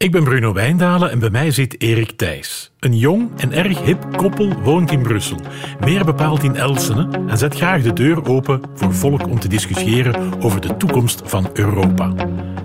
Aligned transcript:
Ik 0.00 0.12
ben 0.12 0.24
Bruno 0.24 0.52
Wijndalen 0.52 1.10
en 1.10 1.18
bij 1.18 1.30
mij 1.30 1.50
zit 1.50 1.80
Erik 1.80 2.10
Thijs. 2.10 2.72
Een 2.78 2.96
jong 2.96 3.30
en 3.36 3.52
erg 3.52 3.82
hip 3.82 4.16
koppel 4.16 4.52
woont 4.62 4.90
in 4.90 5.02
Brussel. 5.02 5.36
Meer 5.80 6.04
bepaald 6.04 6.42
in 6.42 6.56
Elsene 6.56 7.08
en 7.28 7.38
zet 7.38 7.54
graag 7.54 7.82
de 7.82 7.92
deur 7.92 8.28
open 8.28 8.60
voor 8.74 8.94
volk 8.94 9.26
om 9.26 9.40
te 9.40 9.48
discussiëren 9.48 10.42
over 10.42 10.60
de 10.60 10.76
toekomst 10.76 11.22
van 11.24 11.50
Europa. 11.52 12.12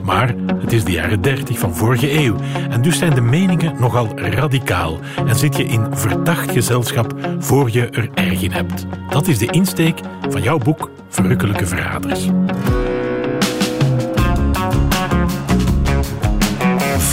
Maar 0.03 0.35
het 0.59 0.73
is 0.73 0.83
de 0.83 0.91
jaren 0.91 1.21
30 1.21 1.59
van 1.59 1.75
vorige 1.75 2.19
eeuw 2.19 2.35
en 2.69 2.81
dus 2.81 2.97
zijn 2.97 3.13
de 3.13 3.21
meningen 3.21 3.79
nogal 3.79 4.20
radicaal 4.20 4.99
en 5.28 5.36
zit 5.36 5.58
je 5.58 5.63
in 5.63 5.88
verdacht 5.92 6.52
gezelschap 6.52 7.13
voor 7.40 7.72
je 7.72 7.90
er 7.90 8.10
erg 8.13 8.42
in 8.42 8.52
hebt. 8.52 8.86
Dat 9.10 9.28
is 9.28 9.38
de 9.38 9.52
insteek 9.52 9.99
van 10.29 10.42
jouw 10.42 10.58
boek 10.58 10.92
Verrukkelijke 11.10 11.65
Verraders. 11.65 12.29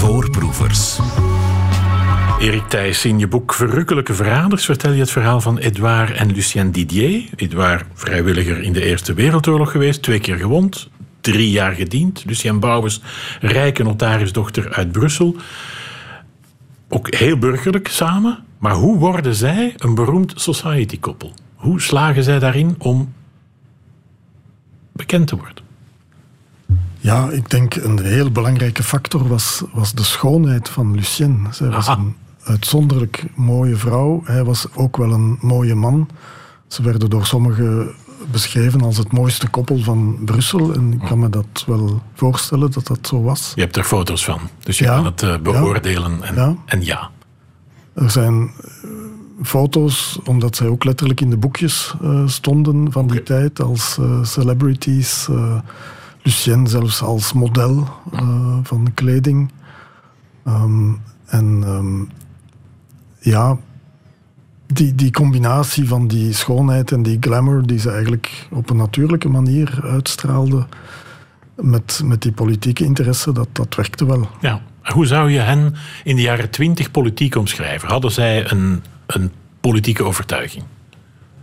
Voorproevers. 0.03 0.99
Erik 2.39 2.69
Thijs, 2.69 3.05
in 3.05 3.19
je 3.19 3.29
boek 3.29 3.55
Verrukkelijke 3.55 4.15
Verraders 4.15 4.65
vertel 4.65 4.93
je 4.93 5.01
het 5.01 5.11
verhaal 5.11 5.41
van 5.41 5.59
Edouard 5.59 6.11
en 6.11 6.33
Lucien 6.33 6.71
Didier. 6.71 7.29
Edouard, 7.37 7.85
vrijwilliger 7.95 8.63
in 8.63 8.73
de 8.73 8.83
Eerste 8.83 9.15
Wereldoorlog 9.15 9.71
geweest, 9.71 10.03
twee 10.03 10.21
keer 10.21 10.37
gewond, 10.37 10.91
drie 11.21 11.51
jaar 11.51 11.73
gediend. 11.73 12.25
Lucien 12.25 12.61
Bouwens, 12.61 13.01
rijke 13.41 13.83
notarisdochter 13.83 14.73
uit 14.73 14.93
Brussel. 14.93 15.37
Ook 16.89 17.15
heel 17.15 17.39
burgerlijk 17.39 17.89
samen. 17.89 18.45
Maar 18.59 18.75
hoe 18.75 18.99
worden 18.99 19.35
zij 19.35 19.75
een 19.77 19.95
beroemd 19.95 20.33
society-koppel? 20.37 21.33
Hoe 21.55 21.81
slagen 21.81 22.23
zij 22.23 22.39
daarin 22.39 22.75
om 22.79 23.13
bekend 24.93 25.27
te 25.27 25.37
worden? 25.37 25.72
Ja, 27.03 27.31
ik 27.31 27.51
denk 27.51 27.75
een 27.75 28.03
heel 28.05 28.31
belangrijke 28.31 28.83
factor 28.83 29.29
was, 29.29 29.63
was 29.73 29.93
de 29.93 30.03
schoonheid 30.05 30.69
van 30.69 30.95
Lucien. 30.95 31.47
Zij 31.51 31.69
was 31.69 31.87
Aha. 31.89 31.99
een 32.01 32.15
uitzonderlijk 32.45 33.25
mooie 33.35 33.77
vrouw. 33.77 34.21
Hij 34.25 34.45
was 34.45 34.67
ook 34.75 34.97
wel 34.97 35.13
een 35.13 35.39
mooie 35.41 35.75
man. 35.75 36.09
Ze 36.67 36.83
werden 36.83 37.11
door 37.11 37.27
sommigen 37.27 37.91
beschreven 38.31 38.81
als 38.83 38.97
het 38.97 39.13
mooiste 39.13 39.49
koppel 39.49 39.79
van 39.79 40.19
Brussel. 40.25 40.75
En 40.75 40.93
ik 40.93 40.99
kan 41.09 41.19
me 41.19 41.29
dat 41.29 41.65
wel 41.67 42.03
voorstellen 42.15 42.71
dat 42.71 42.87
dat 42.87 43.07
zo 43.07 43.23
was. 43.23 43.53
Je 43.55 43.61
hebt 43.61 43.77
er 43.77 43.85
foto's 43.85 44.25
van, 44.25 44.41
dus 44.61 44.79
je 44.79 44.85
Ja. 44.85 44.95
kan 44.95 45.05
het 45.05 45.23
eh, 45.23 45.39
beoordelen. 45.39 46.23
En, 46.23 46.35
Ja. 46.35 46.57
en 46.67 46.85
ja. 46.85 47.11
Er 47.95 48.11
zijn 48.11 48.51
eh, 48.83 48.89
foto's, 49.43 50.19
omdat 50.25 50.57
zij 50.57 50.67
ook 50.67 50.85
letterlijk 50.85 51.21
in 51.21 51.31
de 51.31 51.37
boekjes 51.37 51.95
eh, 52.03 52.27
stonden 52.27 52.93
van 52.93 53.07
die 53.07 53.23
tijd, 53.23 53.61
als 53.63 53.99
celebrities. 54.23 55.29
Lucien 56.23 56.67
zelfs 56.67 57.03
als 57.03 57.33
model 57.33 57.89
eh, 58.13 58.59
van 58.63 58.91
kleding. 58.95 59.53
Ehm, 60.45 60.93
en 61.27 61.63
ehm, 61.65 62.03
ja, 63.19 63.59
die, 64.67 64.95
die 64.95 65.11
combinatie 65.11 65.89
van 65.89 66.07
die 66.09 66.33
schoonheid 66.33 66.93
en 66.93 67.03
die 67.03 67.17
glamour 67.21 67.67
die 67.67 67.79
ze 67.79 67.91
eigenlijk 67.91 68.49
op 68.51 68.71
een 68.71 68.77
natuurlijke 68.77 69.29
manier 69.29 69.81
uitstraalde 69.83 70.67
met, 71.55 72.01
met 72.05 72.23
die 72.23 72.33
politieke 72.33 72.85
interesse, 72.85 73.33
dat, 73.33 73.49
dat 73.53 73.75
werkte 73.75 74.07
wel. 74.07 74.29
Ja. 74.41 74.63
Hoe 74.83 75.07
zou 75.07 75.31
je 75.31 75.39
hen 75.39 75.75
in 76.05 76.17
de 76.17 76.23
jaren 76.23 76.51
twintig 76.51 76.91
politiek 76.91 77.37
omschrijven? 77.37 77.89
Hadden 77.89 78.11
zij 78.11 78.51
een, 78.51 78.83
een 79.07 79.33
politieke 79.61 80.05
overtuiging? 80.05 80.65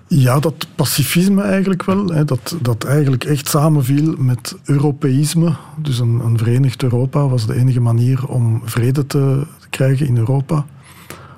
Ja, 0.10 0.40
dat 0.40 0.68
pacifisme 0.76 1.42
eigenlijk 1.42 1.84
wel. 1.84 2.08
Hè, 2.08 2.26
dat, 2.26 2.56
dat 2.62 2.84
eigenlijk 2.84 3.24
echt 3.24 3.48
samenviel 3.48 4.16
met 4.18 4.56
Europeïsme. 4.64 5.56
Dus 5.78 6.00
een, 6.00 6.20
een 6.26 6.38
verenigd 6.38 6.84
Europa 6.84 7.28
was 7.28 7.46
de 7.46 7.56
enige 7.56 7.80
manier 7.80 8.28
om 8.28 8.62
vrede 8.66 9.08
te 9.08 9.46
krijgen 9.70 10.08
in 10.08 10.18
Europa. 10.18 10.66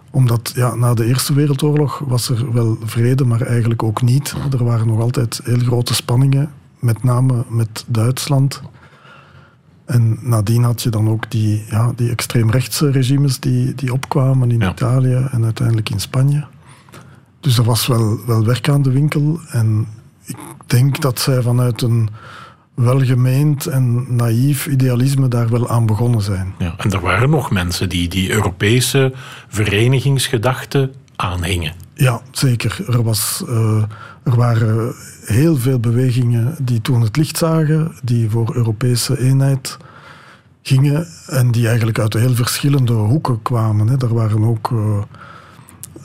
Omdat 0.09 0.51
ja, 0.55 0.75
na 0.75 0.93
de 0.93 1.05
Eerste 1.05 1.33
Wereldoorlog 1.33 1.99
was 1.99 2.29
er 2.29 2.53
wel 2.53 2.77
vrede, 2.83 3.25
maar 3.25 3.41
eigenlijk 3.41 3.83
ook 3.83 4.01
niet. 4.01 4.35
Er 4.51 4.63
waren 4.63 4.87
nog 4.87 4.99
altijd 4.99 5.41
heel 5.43 5.59
grote 5.59 5.93
spanningen, 5.93 6.51
met 6.79 7.03
name 7.03 7.45
met 7.49 7.85
Duitsland. 7.87 8.61
En 9.85 10.17
nadien 10.21 10.63
had 10.63 10.81
je 10.81 10.89
dan 10.89 11.09
ook 11.09 11.31
die, 11.31 11.63
ja, 11.69 11.91
die 11.95 12.09
extreemrechtse 12.09 12.91
regimes 12.91 13.39
die, 13.39 13.75
die 13.75 13.93
opkwamen 13.93 14.51
in 14.51 14.59
Ja. 14.59 14.71
Italië 14.71 15.27
en 15.31 15.43
uiteindelijk 15.43 15.89
in 15.89 15.99
Spanje. 15.99 16.45
Dus 17.41 17.57
er 17.57 17.63
was 17.63 17.87
wel, 17.87 18.19
wel 18.25 18.45
werk 18.45 18.69
aan 18.69 18.81
de 18.81 18.91
winkel. 18.91 19.39
En 19.49 19.87
ik 20.25 20.37
denk 20.65 21.01
dat 21.01 21.19
zij 21.19 21.41
vanuit 21.41 21.81
een 21.81 22.09
welgemeend 22.73 23.65
en 23.65 24.15
naïef 24.15 24.67
idealisme 24.67 25.27
daar 25.27 25.49
wel 25.49 25.69
aan 25.69 25.85
begonnen 25.85 26.21
zijn. 26.21 26.53
Ja. 26.57 26.73
En 26.77 26.91
er 26.91 27.01
waren 27.01 27.29
nog 27.29 27.51
mensen 27.51 27.89
die 27.89 28.07
die 28.07 28.31
Europese 28.31 29.13
verenigingsgedachte 29.47 30.91
aanhingen. 31.15 31.73
Ja, 31.93 32.21
zeker. 32.31 32.83
Er, 32.87 33.03
was, 33.03 33.43
eh, 33.47 33.83
er 34.23 34.35
waren 34.35 34.93
heel 35.25 35.57
veel 35.57 35.79
bewegingen 35.79 36.55
die 36.61 36.81
toen 36.81 37.01
het 37.01 37.17
licht 37.17 37.37
zagen, 37.37 37.91
die 38.03 38.29
voor 38.29 38.55
Europese 38.55 39.19
eenheid 39.19 39.77
gingen 40.61 41.07
en 41.27 41.51
die 41.51 41.67
eigenlijk 41.67 41.99
uit 41.99 42.13
heel 42.13 42.35
verschillende 42.35 42.93
hoeken 42.93 43.41
kwamen. 43.41 43.87
Hè. 43.87 43.95
Er 43.97 44.13
waren 44.13 44.43
ook 44.43 44.71
eh, 44.71 45.01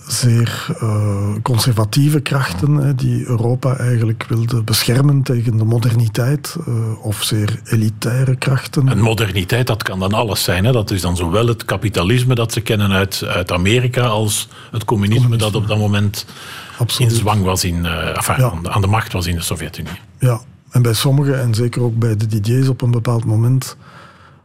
zeer 0.07 0.67
eh, 0.81 1.35
conservatieve 1.43 2.21
krachten 2.21 2.75
hè, 2.75 2.95
die 2.95 3.27
Europa 3.27 3.77
eigenlijk 3.77 4.25
wilden 4.29 4.65
beschermen 4.65 5.23
tegen 5.23 5.57
de 5.57 5.65
moderniteit, 5.65 6.57
eh, 6.67 7.05
of 7.05 7.23
zeer 7.23 7.61
elitaire 7.65 8.37
krachten. 8.37 8.89
En 8.89 9.01
moderniteit, 9.01 9.67
dat 9.67 9.83
kan 9.83 9.99
dan 9.99 10.13
alles 10.13 10.43
zijn. 10.43 10.65
Hè? 10.65 10.73
Dat 10.73 10.91
is 10.91 11.01
dan 11.01 11.17
zowel 11.17 11.47
het 11.47 11.65
kapitalisme 11.65 12.35
dat 12.35 12.53
ze 12.53 12.61
kennen 12.61 12.91
uit, 12.93 13.23
uit 13.27 13.53
Amerika 13.53 14.03
als 14.03 14.49
het 14.71 14.85
communisme, 14.85 15.37
dat 15.37 15.55
op 15.55 15.69
dat 15.69 15.79
moment 15.79 16.25
in 16.29 16.35
Absoluut. 16.79 17.13
zwang 17.13 17.43
was 17.43 17.65
in, 17.65 17.87
enfin, 17.87 18.35
Ja. 18.39 18.51
aan, 18.51 18.63
de, 18.63 18.71
aan 18.71 18.81
de 18.81 18.87
macht 18.87 19.13
was 19.13 19.27
in 19.27 19.35
de 19.35 19.43
Sovjet-Unie. 19.43 19.93
Ja, 20.19 20.41
en 20.71 20.83
bij 20.83 20.95
sommigen, 20.95 21.41
en 21.41 21.55
zeker 21.55 21.83
ook 21.83 21.99
bij 21.99 22.17
de 22.17 22.27
Didiers 22.27 22.69
op 22.69 22.83
een 22.83 22.91
bepaald 22.91 23.25
moment, 23.25 23.77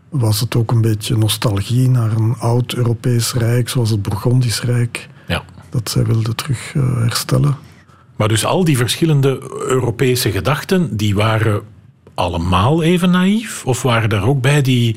was 0.10 0.40
het 0.40 0.56
ook 0.56 0.72
een 0.72 0.82
beetje 0.82 1.18
nostalgie 1.18 1.90
naar 1.90 2.12
een 2.12 2.36
oud 2.40 2.74
Europees 2.74 3.34
rijk, 3.34 3.70
zoals 3.70 3.90
het 3.90 4.02
Bourgondisch 4.02 4.62
Rijk. 4.62 5.10
Dat 5.72 5.90
zij 5.90 6.06
wilden 6.06 6.36
terug 6.36 6.76
eh, 6.76 6.96
herstellen. 6.96 7.58
Maar 8.16 8.28
dus 8.28 8.46
al 8.46 8.64
die 8.64 8.78
verschillende 8.78 9.42
Europese 9.68 10.32
gedachten, 10.32 10.98
die 10.98 11.16
waren 11.16 11.62
allemaal 12.14 12.84
even 12.84 13.12
naïef? 13.12 13.66
Of 13.66 13.82
waren 13.82 14.10
er 14.10 14.24
ook 14.24 14.42
bij 14.42 14.62
die, 14.62 14.96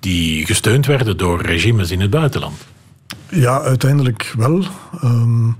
die 0.00 0.46
gesteund 0.46 0.86
werden 0.86 1.16
door 1.16 1.42
regimes 1.42 1.90
in 1.90 2.00
het 2.00 2.10
buitenland? 2.10 2.66
Ja, 3.28 3.60
uiteindelijk 3.60 4.34
wel. 4.36 4.64
Ehm, 5.00 5.50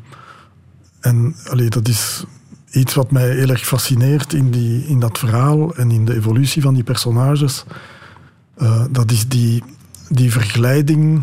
en 1.01 1.37
allee, 1.45 1.69
dat 1.69 1.89
is 1.89 2.25
iets 2.73 2.95
wat 2.95 3.11
mij 3.11 3.31
heel 3.31 3.49
erg 3.49 3.67
fascineert 3.67 4.33
in, 4.33 4.51
die, 4.51 4.87
in 4.87 5.01
dat 5.01 5.19
verhaal 5.19 5.75
en 5.75 5.91
in 5.91 6.05
de 6.05 6.15
evolutie 6.15 6.63
van 6.63 6.75
die 6.75 6.85
personages. 6.85 7.65
Eh, 8.55 8.85
dat 8.91 9.11
is 9.11 9.29
die, 9.29 9.63
die 10.09 10.33
vergelijking 10.33 11.23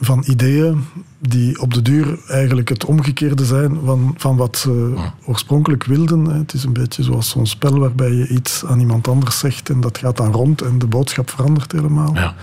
van 0.00 0.24
ideeën 0.26 0.84
die 1.20 1.60
op 1.60 1.74
de 1.74 1.82
duur 1.82 2.18
eigenlijk 2.28 2.68
het 2.68 2.84
omgekeerde 2.84 3.44
zijn 3.44 3.78
van, 3.84 4.14
van 4.16 4.36
wat 4.36 4.56
ze 4.56 4.94
oorspronkelijk 5.24 5.84
wilden. 5.84 6.24
Het 6.24 6.54
is 6.54 6.64
een 6.64 6.72
beetje 6.72 7.02
zoals 7.02 7.30
zo'n 7.30 7.46
spel 7.46 7.78
waarbij 7.78 8.12
je 8.12 8.28
iets 8.28 8.64
aan 8.64 8.80
iemand 8.80 9.08
anders 9.08 9.38
zegt 9.38 9.68
en 9.68 9.80
dat 9.80 9.98
gaat 9.98 10.16
dan 10.16 10.32
rond 10.32 10.62
en 10.62 10.78
de 10.78 10.86
boodschap 10.86 11.30
verandert 11.30 11.72
helemaal. 11.72 12.14
Ja. 12.14 12.34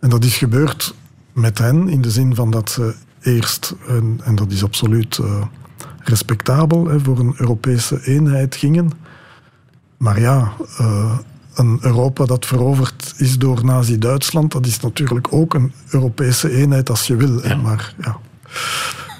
En 0.00 0.10
dat 0.10 0.24
is 0.24 0.36
gebeurd 0.36 0.94
met 1.32 1.58
hen 1.58 1.88
in 1.88 2.00
de 2.00 2.10
zin 2.10 2.34
van 2.34 2.50
dat 2.50 2.70
ze 2.70 2.94
eerst, 3.20 3.74
en, 3.88 4.20
en 4.24 4.34
dat 4.34 4.50
is 4.50 4.64
absoluut 4.64 5.18
eh, 5.18 5.42
respectabel, 5.98 6.86
hè, 6.86 7.00
voor 7.00 7.18
een 7.18 7.34
Europese 7.36 8.00
eenheid 8.04 8.56
gingen. 8.56 8.90
Maar 9.96 10.20
ja, 10.20 10.52
eh, 10.78 11.18
een 11.60 11.78
Europa 11.80 12.24
dat 12.24 12.46
veroverd 12.46 13.14
is 13.16 13.38
door 13.38 13.64
Nazi-Duitsland, 13.64 14.52
dat 14.52 14.66
is 14.66 14.80
natuurlijk 14.80 15.32
ook 15.32 15.54
een 15.54 15.72
Europese 15.90 16.50
eenheid 16.50 16.90
als 16.90 17.06
je 17.06 17.16
wil. 17.16 17.46
Ja. 17.48 17.56
Maar 17.56 17.94
ja, 18.02 18.16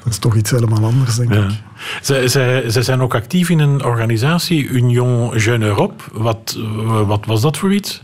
dat 0.04 0.12
is 0.12 0.18
toch 0.18 0.36
iets 0.36 0.50
helemaal 0.50 0.84
anders, 0.84 1.16
denk 1.16 1.32
Ja. 1.34 1.44
ik. 1.44 1.50
Zij, 2.02 2.28
zij, 2.28 2.70
zij 2.70 2.82
zijn 2.82 3.00
ook 3.00 3.14
actief 3.14 3.48
in 3.48 3.58
een 3.58 3.84
organisatie, 3.84 4.68
Union 4.68 5.36
Jeune 5.38 5.64
Europe. 5.66 6.04
Wat, 6.12 6.56
eh, 6.58 7.06
wat 7.06 7.26
was 7.26 7.40
dat 7.40 7.56
voor 7.58 7.72
iets? 7.72 8.02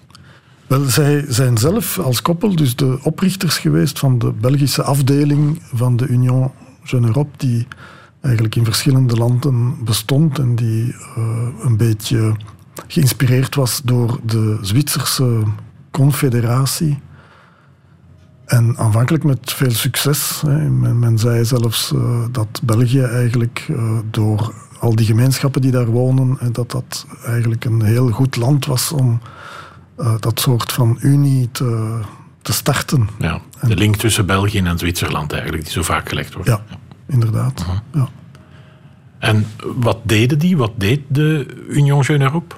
Wel, 0.67 0.85
zij 0.85 1.25
zijn 1.29 1.59
zelf 1.59 1.99
als 1.99 2.23
koppel 2.23 2.57
dus 2.57 2.77
de 2.77 2.99
oprichters 3.03 3.59
geweest 3.59 3.99
van 3.99 4.19
de 4.19 4.33
Belgische 4.33 4.83
afdeling 4.83 5.63
van 5.75 5.97
de 5.97 6.07
Union 6.07 6.51
Jeune 6.83 7.07
Europe, 7.07 7.31
die 7.37 7.67
eigenlijk 8.21 8.57
in 8.57 8.65
verschillende 8.65 9.17
landen 9.17 9.85
bestond 9.85 10.39
en 10.39 10.55
die 10.55 10.95
eh, 11.17 11.49
een 11.61 11.77
beetje 11.77 12.37
geïnspireerd 12.87 13.55
was 13.55 13.81
door 13.85 14.21
de 14.23 14.59
Zwitserse 14.61 15.43
confederatie. 15.91 16.99
En 18.47 18.75
aanvankelijk 18.79 19.25
met 19.25 19.53
veel 19.53 19.71
succes. 19.71 20.43
Hè. 20.47 20.71
Men, 20.71 20.99
men 20.99 21.19
zei 21.19 21.45
zelfs 21.45 21.93
eh, 21.93 22.25
dat 22.31 22.61
België 22.63 23.01
eigenlijk 23.01 23.67
eh, 23.69 23.99
door 24.11 24.55
al 24.79 24.95
die 24.97 25.07
gemeenschappen 25.07 25.61
die 25.61 25.71
daar 25.71 25.87
wonen, 25.87 26.37
en 26.41 26.53
dat 26.53 26.71
dat 26.71 27.07
eigenlijk 27.25 27.65
een 27.65 27.83
heel 27.83 28.11
goed 28.11 28.37
land 28.37 28.67
was 28.67 28.93
om 28.93 29.21
eh, 29.97 30.15
dat 30.21 30.41
soort 30.41 30.73
van 30.73 30.99
unie 31.01 31.49
te, 31.53 32.01
te 32.43 32.53
starten. 32.53 33.09
Ja, 33.19 33.41
de 33.67 33.77
link 33.77 33.97
tussen 33.97 34.27
België 34.27 34.59
en 34.59 34.79
Zwitserland 34.79 35.33
eigenlijk, 35.33 35.63
die 35.63 35.73
zo 35.73 35.83
vaak 35.83 36.09
gelegd 36.09 36.35
wordt. 36.35 36.49
Ja, 36.49 36.65
inderdaad. 37.09 37.67
Mhm. 37.67 37.99
ja. 37.99 38.09
En 39.19 39.47
wat 39.77 39.99
deden 40.03 40.39
die? 40.39 40.57
Wat 40.57 40.73
deed 40.77 41.01
de 41.09 41.47
Union 41.69 42.01
Jeune 42.01 42.25
Europe? 42.25 42.55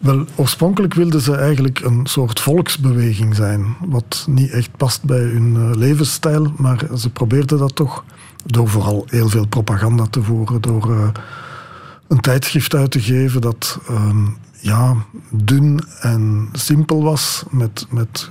Wel, 0.00 0.24
oorspronkelijk 0.34 0.94
wilden 0.94 1.20
ze 1.20 1.34
eigenlijk 1.34 1.80
een 1.80 2.06
soort 2.06 2.40
volksbeweging 2.40 3.34
zijn, 3.34 3.76
wat 3.80 4.26
niet 4.28 4.50
echt 4.50 4.76
past 4.76 5.02
bij 5.02 5.20
hun 5.20 5.56
eh, 5.56 5.76
levensstijl, 5.76 6.52
maar 6.56 6.86
ze 6.96 7.10
probeerden 7.10 7.58
dat 7.58 7.74
toch 7.74 8.04
door 8.44 8.68
vooral 8.68 9.04
heel 9.08 9.28
veel 9.28 9.46
propaganda 9.46 10.06
te 10.06 10.22
voeren, 10.22 10.60
door 10.60 10.90
uh, 10.90 11.08
een 12.08 12.20
tijdschrift 12.20 12.74
uit 12.74 12.90
te 12.90 13.00
geven 13.00 13.40
dat 13.40 13.78
uh, 13.90 14.26
ja, 14.60 14.96
dun 15.30 15.80
en 16.00 16.48
simpel 16.52 17.02
was, 17.02 17.42
met, 17.50 17.86
met 17.90 18.30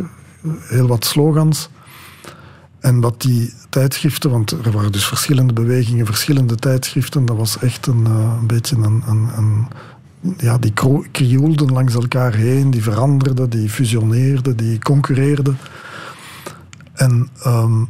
heel 0.61 0.87
wat 0.87 1.05
slogans. 1.05 1.69
En 2.79 2.99
wat 2.99 3.21
die 3.21 3.53
tijdschriften, 3.69 4.29
want 4.29 4.51
er 4.51 4.71
waren 4.71 4.91
dus 4.91 5.07
verschillende 5.07 5.53
bewegingen, 5.53 6.05
verschillende 6.05 6.55
tijdschriften, 6.55 7.25
dat 7.25 7.37
was 7.37 7.59
echt 7.59 7.87
een, 7.87 8.05
een 8.05 8.47
beetje 8.47 8.75
een, 8.75 9.03
een, 9.07 9.29
een 9.37 9.67
ja, 10.37 10.57
die 10.57 10.73
krioelden 11.11 11.71
langs 11.71 11.93
elkaar 11.93 12.33
heen, 12.33 12.71
die 12.71 12.83
veranderden, 12.83 13.49
die 13.49 13.69
fusioneerden, 13.69 14.57
die 14.57 14.79
concurreerden. 14.79 15.57
En 16.93 17.29
um, 17.45 17.89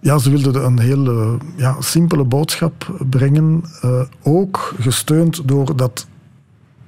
ja, 0.00 0.18
ze 0.18 0.30
wilden 0.30 0.64
een 0.64 0.78
heel 0.78 1.38
ja, 1.56 1.80
simpele 1.80 2.24
boodschap 2.24 2.98
brengen, 3.10 3.64
uh, 3.84 4.00
ook 4.22 4.74
gesteund 4.80 5.48
door 5.48 5.76
dat 5.76 6.06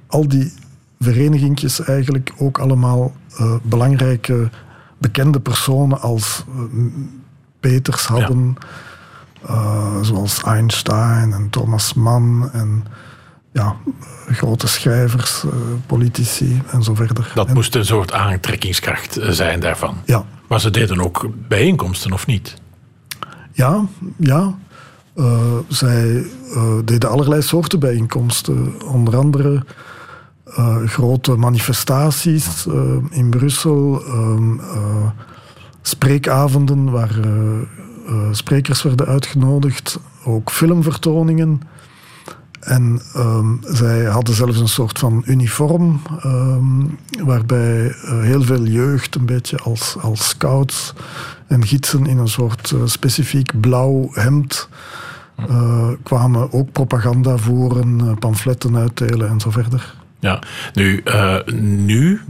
al 0.07 0.27
die 0.27 0.53
verenigingjes 0.99 1.83
eigenlijk 1.83 2.33
ook 2.37 2.57
allemaal 2.57 3.13
uh, 3.39 3.55
belangrijke 3.63 4.49
bekende 4.97 5.39
personen 5.39 6.01
als 6.01 6.45
uh, 6.55 6.85
Peters 7.59 8.05
hadden, 8.05 8.55
ja. 9.47 10.03
zoals 10.03 10.43
Einstein 10.43 11.33
en 11.33 11.49
Thomas 11.49 11.93
Mann 11.93 12.49
en 12.53 12.83
ja, 13.51 13.75
grote 14.27 14.67
schrijvers, 14.67 15.43
uh, 15.43 15.51
politici 15.85 16.61
en 16.71 16.83
zo 16.83 16.95
verder. 16.95 17.31
Dat 17.35 17.53
moest 17.53 17.75
een 17.75 17.85
soort 17.85 18.13
aantrekkingskracht 18.13 19.17
zijn 19.21 19.59
daarvan. 19.59 19.95
Ja. 20.05 20.25
Maar 20.47 20.59
ze 20.59 20.69
deden 20.69 21.01
ook 21.01 21.27
bijeenkomsten, 21.47 22.11
of 22.11 22.25
niet? 22.25 22.53
Ja, 23.51 23.85
ja. 24.17 24.57
Uh, 25.15 25.41
zij 25.67 26.25
uh, 26.55 26.73
deden 26.85 27.09
allerlei 27.09 27.41
soorten 27.41 27.79
bijeenkomsten. 27.79 28.81
Onder 28.85 29.17
andere 29.17 29.65
grote 30.85 31.35
manifestaties 31.35 32.65
in 33.09 33.29
Brussel, 33.29 34.03
spreekavonden 35.81 36.91
waar 36.91 37.15
sprekers 38.31 38.83
werden 38.83 39.05
uitgenodigd, 39.05 39.99
ook 40.23 40.51
filmvertoningen. 40.51 41.61
En 42.59 43.01
um, 43.15 43.59
zij 43.63 44.03
hadden 44.03 44.35
zelfs 44.35 44.59
een 44.59 44.67
soort 44.67 44.99
van 44.99 45.23
uniform, 45.25 46.01
um, 46.25 46.97
waarbij 47.23 47.85
uh, 47.85 48.21
heel 48.21 48.41
veel 48.41 48.65
jeugd, 48.65 49.15
een 49.15 49.25
beetje 49.25 49.57
als, 49.57 49.95
als 50.01 50.29
scouts 50.29 50.93
en 51.47 51.65
gidsen 51.65 52.05
in 52.05 52.17
een 52.17 52.27
soort 52.27 52.71
uh, 52.71 52.81
specifiek 52.85 53.59
blauw 53.59 54.09
hemd, 54.11 54.69
uh, 55.49 55.89
kwamen 56.03 56.53
ook 56.53 56.71
propaganda 56.71 57.37
voeren, 57.37 58.19
pamfletten 58.19 58.75
uitdelen 58.75 59.29
en 59.29 59.39
zo 59.39 59.49
verder. 59.49 59.95
Ja, 60.19 60.39
nu, 60.73 61.03
nu, 61.61 62.21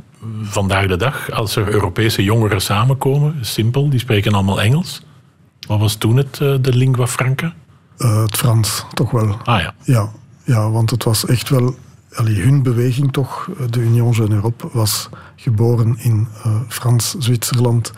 vandaag 0.41 0.87
de 0.87 0.97
dag, 0.97 1.31
als 1.31 1.55
er 1.55 1.71
Europese 1.73 2.23
jongeren 2.23 2.61
samenkomen, 2.61 3.35
simpel, 3.41 3.89
die 3.89 3.99
spreken 3.99 4.33
allemaal 4.33 4.61
Engels. 4.61 5.01
Wat 5.67 5.79
was 5.79 5.95
toen 5.95 6.17
het, 6.17 6.35
de 6.35 6.73
lingua 6.73 7.07
franca? 7.07 7.53
Uh, 7.99 8.21
het 8.21 8.37
Frans, 8.37 8.85
toch 8.93 9.11
wel. 9.11 9.37
Ah 9.43 9.61
ja. 9.61 9.73
Ja, 9.83 10.11
ja 10.43 10.69
want 10.69 10.89
het 10.89 11.03
was 11.03 11.25
echt 11.25 11.49
wel... 11.49 11.75
Allee, 12.13 12.41
hun 12.41 12.63
beweging 12.63 13.11
toch, 13.11 13.49
de 13.69 13.79
Union 13.79 14.11
Jeune 14.11 14.35
Europe, 14.35 14.67
was 14.71 15.09
geboren 15.35 15.95
in 15.99 16.27
uh, 16.45 16.55
Frans-Zwitserland. 16.67 17.91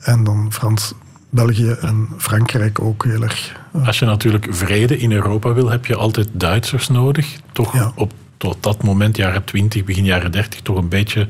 En 0.00 0.24
dan 0.24 0.52
Frans-België 0.52 1.70
en 1.70 2.08
Frankrijk 2.16 2.80
ook 2.80 3.04
heel 3.04 3.22
erg. 3.22 3.60
Uh. 3.76 3.86
Als 3.86 3.98
je 3.98 4.04
natuurlijk 4.04 4.46
vrede 4.50 4.98
in 4.98 5.12
Europa 5.12 5.52
wil, 5.52 5.70
heb 5.70 5.86
je 5.86 5.96
altijd 5.96 6.28
Duitsers 6.32 6.88
nodig. 6.88 7.36
Toch 7.52 7.74
ja. 7.74 7.92
op 7.94 8.12
tot 8.42 8.56
dat 8.60 8.82
moment, 8.82 9.16
jaren 9.16 9.44
20, 9.44 9.84
begin 9.84 10.04
jaren 10.04 10.32
30, 10.32 10.60
toch 10.60 10.76
een 10.76 10.88
beetje 10.88 11.28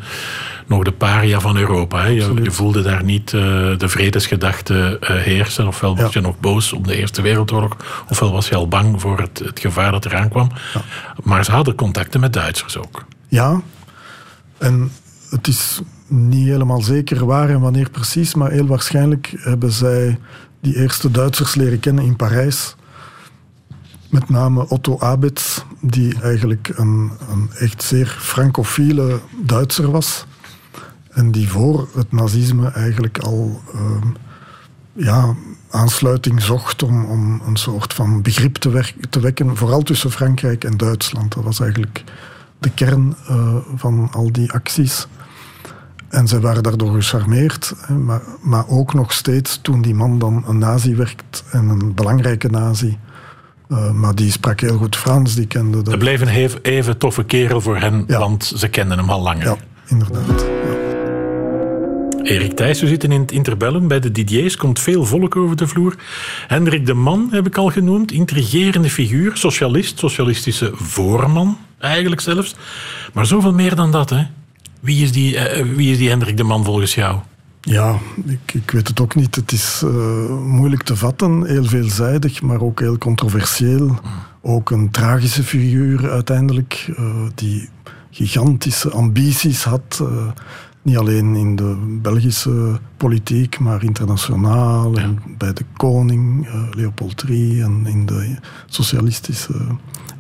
nog 0.66 0.82
de 0.82 0.92
paria 0.92 1.40
van 1.40 1.56
Europa. 1.56 2.02
Hè? 2.02 2.08
Je, 2.08 2.34
je, 2.42 2.50
voelde 2.50 2.82
daar 2.82 3.04
niet 3.04 3.32
uh, 3.32 3.42
de 3.78 3.88
vredesgedachte 3.88 4.98
uh, 5.00 5.08
heersen. 5.08 5.66
Ofwel 5.66 5.96
was 5.96 6.12
ja. 6.12 6.20
je 6.20 6.26
nog 6.26 6.40
boos 6.40 6.72
om 6.72 6.82
de 6.82 6.96
Eerste 6.96 7.22
Wereldoorlog, 7.22 7.76
ofwel 8.08 8.32
was 8.32 8.48
je 8.48 8.54
al 8.54 8.68
bang 8.68 9.00
voor 9.00 9.18
het, 9.18 9.38
het 9.38 9.60
gevaar 9.60 9.90
dat 9.90 10.04
eraan 10.04 10.28
kwam. 10.28 10.50
Ja. 10.74 10.80
Maar 11.22 11.44
ze 11.44 11.50
hadden 11.50 11.74
contacten 11.74 12.20
met 12.20 12.32
Duitsers 12.32 12.78
ook. 12.78 13.04
Ja, 13.28 13.60
en 14.58 14.92
het 15.30 15.46
is 15.46 15.80
niet 16.06 16.46
helemaal 16.46 16.82
zeker 16.82 17.26
waar 17.26 17.48
en 17.48 17.60
wanneer 17.60 17.90
precies, 17.90 18.34
maar 18.34 18.50
heel 18.50 18.66
waarschijnlijk 18.66 19.34
hebben 19.38 19.72
zij 19.72 20.18
die 20.60 20.76
eerste 20.76 21.10
Duitsers 21.10 21.54
leren 21.54 21.80
kennen 21.80 22.04
in 22.04 22.16
Parijs. 22.16 22.76
Met 24.12 24.28
name 24.28 24.68
Otto 24.68 24.98
Abitz, 24.98 25.60
die 25.80 26.20
eigenlijk 26.20 26.72
een, 26.76 27.10
een 27.30 27.50
echt 27.58 27.82
zeer 27.82 28.16
francofiele 28.20 29.20
Duitser 29.44 29.90
was. 29.90 30.26
En 31.10 31.30
die 31.30 31.48
voor 31.48 31.88
het 31.94 32.12
nazisme 32.12 32.68
eigenlijk 32.68 33.18
al 33.18 33.62
uh, 33.74 33.80
ja, 34.92 35.34
aansluiting 35.70 36.42
zocht 36.42 36.82
om, 36.82 37.04
om 37.04 37.42
een 37.46 37.56
soort 37.56 37.92
van 37.92 38.22
begrip 38.22 38.56
te, 38.56 38.70
werk, 38.70 38.94
te 39.10 39.20
wekken, 39.20 39.56
vooral 39.56 39.82
tussen 39.82 40.10
Frankrijk 40.10 40.64
en 40.64 40.76
Duitsland. 40.76 41.34
Dat 41.34 41.44
was 41.44 41.60
eigenlijk 41.60 42.04
de 42.58 42.70
kern 42.70 43.16
uh, 43.30 43.56
van 43.74 44.08
al 44.12 44.32
die 44.32 44.52
acties. 44.52 45.06
En 46.08 46.28
zij 46.28 46.40
waren 46.40 46.62
daardoor 46.62 46.94
gecharmeerd, 46.94 47.74
maar, 48.04 48.22
maar 48.40 48.68
ook 48.68 48.94
nog 48.94 49.12
steeds 49.12 49.58
toen 49.62 49.82
die 49.82 49.94
man 49.94 50.18
dan 50.18 50.44
een 50.46 50.58
nazi 50.58 50.94
werd 50.94 51.44
en 51.50 51.68
een 51.68 51.94
belangrijke 51.94 52.48
nazi. 52.48 52.98
Uh, 53.72 53.90
maar 53.90 54.14
die 54.14 54.30
sprak 54.30 54.60
heel 54.60 54.76
goed 54.76 54.96
Frans, 54.96 55.34
die 55.34 55.46
kende 55.46 55.82
de... 55.82 55.90
Het 55.90 55.98
bleef 55.98 56.20
een 56.20 56.58
even, 56.62 56.98
toffe 56.98 57.24
kerel 57.24 57.60
voor 57.60 57.76
hen, 57.76 58.04
ja. 58.06 58.18
want 58.18 58.52
ze 58.56 58.68
kenden 58.68 58.98
hem 58.98 59.10
al 59.10 59.22
langer. 59.22 59.44
Ja, 59.44 59.56
inderdaad. 59.86 60.40
Ja. 60.40 60.82
Erik 62.22 62.52
Thijs, 62.52 62.80
we 62.80 62.86
zitten 62.86 63.12
in 63.12 63.20
het 63.20 63.32
interbellum. 63.32 63.88
Bij 63.88 64.00
de 64.00 64.10
Didier's 64.10 64.56
komt 64.56 64.80
veel 64.80 65.04
volk 65.04 65.36
over 65.36 65.56
de 65.56 65.66
vloer. 65.66 65.96
Hendrik 66.46 66.86
de 66.86 66.94
Man 66.94 67.28
heb 67.30 67.46
ik 67.46 67.56
al 67.56 67.70
genoemd. 67.70 68.12
Intrigerende 68.12 68.90
figuur, 68.90 69.36
socialist, 69.36 69.98
socialistische 69.98 70.70
voorman 70.74 71.58
eigenlijk 71.78 72.20
zelfs. 72.20 72.54
Maar 73.12 73.26
zoveel 73.26 73.52
meer 73.52 73.74
dan 73.74 73.90
dat, 73.90 74.10
hè? 74.10 74.22
Wie 74.80 75.02
is 75.02 75.12
die, 75.12 75.34
uh, 75.34 75.76
wie 75.76 75.92
is 75.92 75.98
die 75.98 76.08
Hendrik 76.08 76.36
de 76.36 76.42
Man 76.42 76.64
volgens 76.64 76.94
jou? 76.94 77.18
Ja, 77.64 77.98
ik, 78.24 78.54
ik, 78.54 78.70
weet 78.70 78.88
het 78.88 79.00
ook 79.00 79.14
niet. 79.14 79.34
Het 79.34 79.52
is 79.52 79.82
uh, 79.84 80.38
moeilijk 80.44 80.82
te 80.82 80.96
vatten, 80.96 81.46
heel 81.46 81.64
veelzijdig, 81.64 82.42
maar 82.42 82.60
ook 82.60 82.80
heel 82.80 82.98
controversieel. 82.98 83.98
Ook 84.40 84.70
een 84.70 84.90
tragische 84.90 85.42
figuur 85.42 86.10
uiteindelijk, 86.10 86.90
uh, 86.98 87.06
die 87.34 87.68
gigantische 88.10 88.90
ambities 88.90 89.64
had. 89.64 89.98
Uh, 90.02 90.30
niet 90.82 90.96
alleen 90.96 91.34
in 91.34 91.56
de 91.56 91.98
Belgische 92.02 92.80
politiek, 92.96 93.58
maar 93.58 93.84
internationaal. 93.84 94.94
Ja. 94.94 95.02
En 95.02 95.18
bij 95.38 95.52
de 95.52 95.64
koning, 95.76 96.48
Leopold 96.70 97.24
III, 97.28 97.62
en 97.62 97.86
in 97.86 98.06
de 98.06 98.36
socialistische 98.66 99.54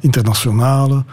internationale. 0.00 1.04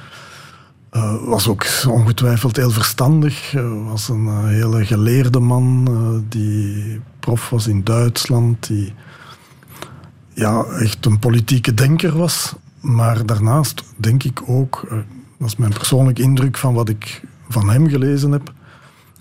Uh, 0.91 1.15
was 1.25 1.47
ook 1.47 1.65
ongetwijfeld 1.87 2.55
heel 2.55 2.71
verstandig. 2.71 3.53
Uh, 3.53 3.85
was 3.89 4.09
een 4.09 4.25
uh, 4.25 4.43
hele 4.43 4.85
geleerde 4.85 5.39
man 5.39 6.25
die 6.29 7.01
prof 7.19 7.49
was 7.49 7.67
in 7.67 7.83
Duitsland. 7.83 8.67
Die 8.67 8.93
ja, 10.33 10.63
echt 10.63 11.05
een 11.05 11.19
politieke 11.19 11.73
denker 11.73 12.17
was. 12.17 12.55
Maar 12.81 13.25
daarnaast 13.25 13.83
denk 13.95 14.23
ik 14.23 14.41
ook, 14.45 14.87
dat 15.37 15.47
is 15.47 15.55
mijn 15.55 15.73
persoonlijke 15.73 16.21
indruk 16.21 16.57
van 16.57 16.73
wat 16.73 16.89
ik 16.89 17.21
van 17.49 17.69
hem 17.69 17.89
gelezen 17.89 18.31
heb. 18.31 18.53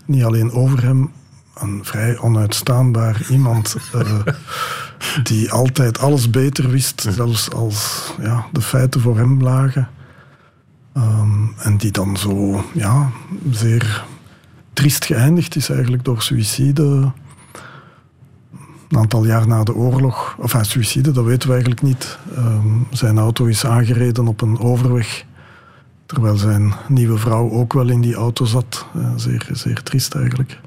Niet 0.04 0.24
alleen 0.24 0.50
over 0.52 0.82
hem, 0.82 1.10
een 1.54 1.80
vrij 1.82 2.18
onuitstaanbaar 2.18 3.26
iemand 3.30 3.76
die 5.22 5.52
altijd 5.52 5.98
alles 5.98 6.30
beter 6.30 6.70
wist, 6.70 7.06
zelfs 7.10 7.50
als 7.50 8.12
ja, 8.20 8.46
de 8.52 8.60
feiten 8.60 9.00
voor 9.00 9.16
hem 9.16 9.42
lagen. 9.42 9.88
Um, 10.98 11.54
en 11.56 11.76
die 11.76 11.90
dan 11.90 12.16
zo 12.16 12.64
ja, 12.74 13.10
zeer 13.50 14.04
triest 14.72 15.04
geëindigd 15.04 15.56
is 15.56 15.68
eigenlijk 15.68 16.04
door 16.04 16.22
suïcide. 16.22 17.12
Een 18.88 18.98
aantal 18.98 19.24
jaar 19.24 19.46
na 19.46 19.64
de 19.64 19.74
oorlog, 19.74 20.34
of 20.38 20.44
enfin, 20.44 20.64
suïcide, 20.64 21.10
dat 21.10 21.24
weten 21.24 21.48
we 21.48 21.54
eigenlijk 21.54 21.82
niet. 21.82 22.18
Um, 22.36 22.86
zijn 22.90 23.18
auto 23.18 23.44
is 23.44 23.64
aangereden 23.66 24.28
op 24.28 24.40
een 24.40 24.58
overweg, 24.58 25.24
terwijl 26.06 26.36
zijn 26.36 26.72
nieuwe 26.88 27.18
vrouw 27.18 27.50
ook 27.50 27.72
wel 27.72 27.88
in 27.88 28.00
die 28.00 28.14
auto 28.14 28.44
zat. 28.44 28.86
Uh, 28.96 29.10
zeer, 29.16 29.48
zeer 29.52 29.82
triest 29.82 30.14
eigenlijk. 30.14 30.60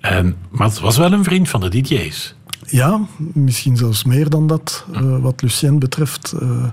En, 0.00 0.36
maar 0.50 0.68
het 0.68 0.80
was 0.80 0.96
wel 0.96 1.12
een 1.12 1.24
vriend 1.24 1.48
van 1.48 1.60
de 1.60 1.68
DJ's. 1.68 2.34
Ja, 2.66 3.00
misschien 3.32 3.76
zelfs 3.76 4.04
meer 4.04 4.28
dan 4.30 4.46
dat, 4.46 4.86
uh, 4.92 5.18
wat 5.18 5.42
Lucien 5.42 5.78
betreft. 5.78 6.34
Uh, 6.42 6.64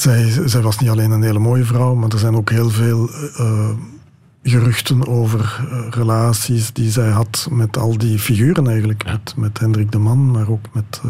zij, 0.00 0.48
zij, 0.48 0.60
was 0.60 0.78
niet 0.78 0.90
alleen 0.90 1.10
een 1.10 1.22
hele 1.22 1.38
mooie 1.38 1.64
vrouw, 1.64 1.94
maar 1.94 2.08
er 2.08 2.18
zijn 2.18 2.36
ook 2.36 2.50
heel 2.50 2.70
veel 2.70 3.10
uh, 3.40 3.70
geruchten 4.42 5.06
over 5.06 5.60
relaties 5.90 6.72
die 6.72 6.90
zij 6.90 7.08
had 7.08 7.48
met 7.50 7.76
al 7.76 7.98
die 7.98 8.18
figuren 8.18 8.68
eigenlijk. 8.68 9.02
Ja. 9.06 9.12
Met, 9.12 9.34
met 9.36 9.58
Hendrik 9.58 9.92
de 9.92 9.98
Man, 9.98 10.30
maar 10.30 10.48
ook 10.48 10.64
met... 10.72 11.00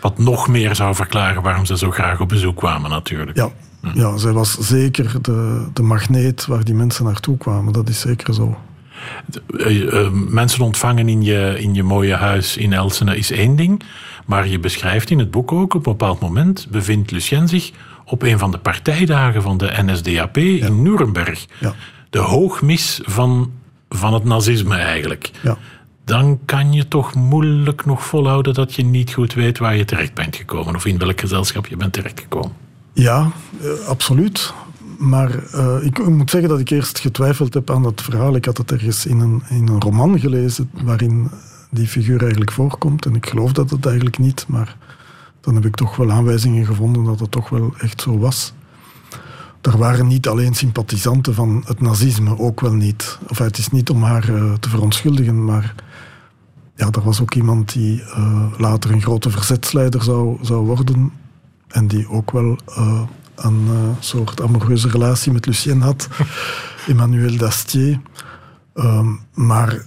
wat 0.00 0.18
nog 0.18 0.48
meer 0.48 0.74
zou 0.74 0.94
verklaren 0.94 1.42
waarom 1.42 1.64
ze 1.64 1.76
zo 1.76 1.90
graag 1.90 2.20
op 2.20 2.28
bezoek 2.28 2.56
kwamen 2.56 2.90
natuurlijk. 2.90 3.36
Ja, 3.36 3.50
ja 3.94 4.16
zij 4.16 4.32
was 4.32 4.58
zeker 4.58 5.22
de, 5.22 5.66
de 5.72 5.82
magneet 5.82 6.46
waar 6.46 6.64
die 6.64 6.74
mensen 6.74 7.04
naartoe 7.04 7.38
kwamen. 7.38 7.72
Dat 7.72 7.88
is 7.88 8.00
zeker 8.00 8.34
zo. 8.34 8.58
Eh, 9.58 10.00
eh, 10.00 10.10
mensen 10.12 10.64
ontvangen 10.64 11.08
in 11.08 11.22
je, 11.22 11.56
in 11.58 11.74
je 11.74 11.82
mooie 11.82 12.14
huis 12.14 12.56
in 12.56 12.72
Elsene 12.72 13.16
is 13.16 13.30
één 13.30 13.56
ding. 13.56 13.82
Maar 14.26 14.48
je 14.48 14.58
beschrijft 14.58 15.10
in 15.10 15.18
het 15.18 15.30
boek 15.30 15.52
ook, 15.52 15.74
op 15.74 15.86
een 15.86 15.92
bepaald 15.92 16.20
moment 16.20 16.66
bevindt 16.70 17.10
Lucien 17.10 17.48
zich 17.48 17.70
op 18.04 18.22
een 18.22 18.38
van 18.38 18.50
de 18.50 18.58
partijdagen 18.58 19.42
van 19.42 19.58
de 19.58 19.72
NSDAP 19.84 20.36
in 20.36 20.82
Nuremberg. 20.82 21.46
Ja. 21.58 21.74
De 22.10 22.18
hoogmis 22.18 23.00
van, 23.04 23.52
van 23.88 24.14
het 24.14 24.24
nazisme 24.24 24.76
eigenlijk. 24.76 25.30
Ja. 25.42 25.56
Dan 26.04 26.38
kan 26.44 26.72
je 26.72 26.88
toch 26.88 27.14
moeilijk 27.14 27.84
nog 27.84 28.04
volhouden 28.04 28.54
dat 28.54 28.74
je 28.74 28.84
niet 28.84 29.12
goed 29.12 29.34
weet 29.34 29.58
waar 29.58 29.76
je 29.76 29.84
terecht 29.84 30.14
bent 30.14 30.36
gekomen 30.36 30.74
of 30.74 30.86
in 30.86 30.98
welk 30.98 31.20
gezelschap 31.20 31.66
je 31.66 31.76
bent 31.76 31.92
terechtgekomen. 31.92 32.52
Ja, 32.92 33.30
eh, 33.62 33.88
absoluut. 33.88 34.52
Maar 34.98 35.42
uh, 35.54 35.84
ik 35.84 36.06
moet 36.08 36.30
zeggen 36.30 36.48
dat 36.48 36.60
ik 36.60 36.70
eerst 36.70 36.98
getwijfeld 36.98 37.54
heb 37.54 37.70
aan 37.70 37.82
dat 37.82 38.02
verhaal. 38.02 38.36
Ik 38.36 38.44
had 38.44 38.58
het 38.58 38.72
ergens 38.72 39.06
in 39.06 39.20
een, 39.20 39.42
in 39.48 39.68
een 39.68 39.80
roman 39.80 40.18
gelezen 40.18 40.70
waarin 40.82 41.30
die 41.70 41.86
figuur 41.86 42.20
eigenlijk 42.20 42.52
voorkomt. 42.52 43.06
En 43.06 43.14
ik 43.14 43.28
geloof 43.28 43.52
dat 43.52 43.70
het 43.70 43.86
eigenlijk 43.86 44.18
niet, 44.18 44.44
maar 44.48 44.76
dan 45.40 45.54
heb 45.54 45.64
ik 45.64 45.74
toch 45.74 45.96
wel 45.96 46.10
aanwijzingen 46.10 46.66
gevonden 46.66 47.04
dat 47.04 47.20
het 47.20 47.30
toch 47.30 47.48
wel 47.48 47.74
echt 47.78 48.00
zo 48.00 48.18
was. 48.18 48.52
Er 49.60 49.78
waren 49.78 50.06
niet 50.06 50.28
alleen 50.28 50.54
sympathisanten 50.54 51.34
van 51.34 51.62
het 51.66 51.80
nazisme, 51.80 52.38
ook 52.38 52.60
wel 52.60 52.72
niet. 52.72 53.18
Of 53.28 53.38
het 53.38 53.58
is 53.58 53.68
niet 53.68 53.90
om 53.90 54.02
haar 54.02 54.30
uh, 54.30 54.52
te 54.52 54.68
verontschuldigen, 54.68 55.44
maar 55.44 55.74
ja, 56.74 56.90
er 56.90 57.02
was 57.02 57.20
ook 57.20 57.34
iemand 57.34 57.72
die 57.72 58.00
uh, 58.00 58.46
later 58.58 58.90
een 58.90 59.02
grote 59.02 59.30
verzetsleider 59.30 60.02
zou, 60.02 60.38
zou 60.40 60.66
worden. 60.66 61.12
En 61.68 61.86
die 61.86 62.08
ook 62.08 62.30
wel 62.30 62.58
een 63.36 63.68
soort 64.00 64.42
amoureuze 64.42 64.88
relatie 64.88 65.32
met 65.32 65.46
Lucien 65.46 65.80
had, 65.80 66.08
Emmanuel 66.88 67.36
Dastier. 67.36 68.00
Um, 68.74 69.20
maar 69.34 69.84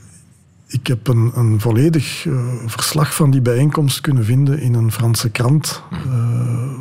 ik 0.68 0.88
heb 0.88 1.08
een, 1.08 1.32
een 1.36 1.60
volledig 1.60 2.26
uh, 2.26 2.40
verslag 2.66 3.16
van 3.16 3.32
die 3.32 3.42
bijeenkomst 3.42 4.02
kunnen 4.02 4.26
vinden 4.26 4.60
in 4.60 4.74
een 4.74 4.92
Franse 4.92 5.30
krant, 5.30 5.84
uh, 5.92 6.00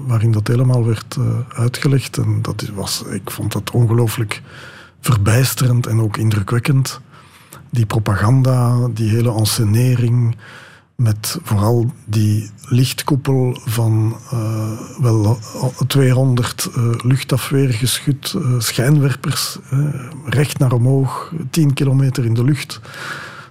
waarin 0.07 0.33
dat 0.33 0.47
helemaal 0.47 0.87
werd 0.87 1.17
uitgelegd. 1.49 2.17
En 2.17 2.43
dat 2.43 2.71
was, 2.75 3.03
ik 3.11 3.31
vond 3.31 3.53
dat 3.53 3.71
ongelooflijk 3.71 4.43
verbijsterend 5.01 5.87
en 5.87 6.01
ook 6.01 6.17
indrukwekkend. 6.17 7.01
Die 7.71 7.87
propaganda, 7.87 8.89
die 8.89 9.11
hele 9.11 9.33
ensenering, 9.33 10.37
met 11.03 11.39
vooral 11.43 11.93
die 12.05 12.51
lichtkoepel 12.69 13.61
van 13.65 14.17
uh, 14.33 14.71
wel 15.01 15.39
200 15.87 16.69
uh, 16.77 16.95
luchtafweergeschut, 17.03 18.35
uh, 18.37 18.55
schijnwerpers, 18.59 19.59
recht 20.25 20.59
naar 20.59 20.73
omhoog, 20.73 21.33
10 21.51 21.75
kilometer 21.75 22.25
in 22.25 22.35
de 22.35 22.45
lucht. 22.45 22.81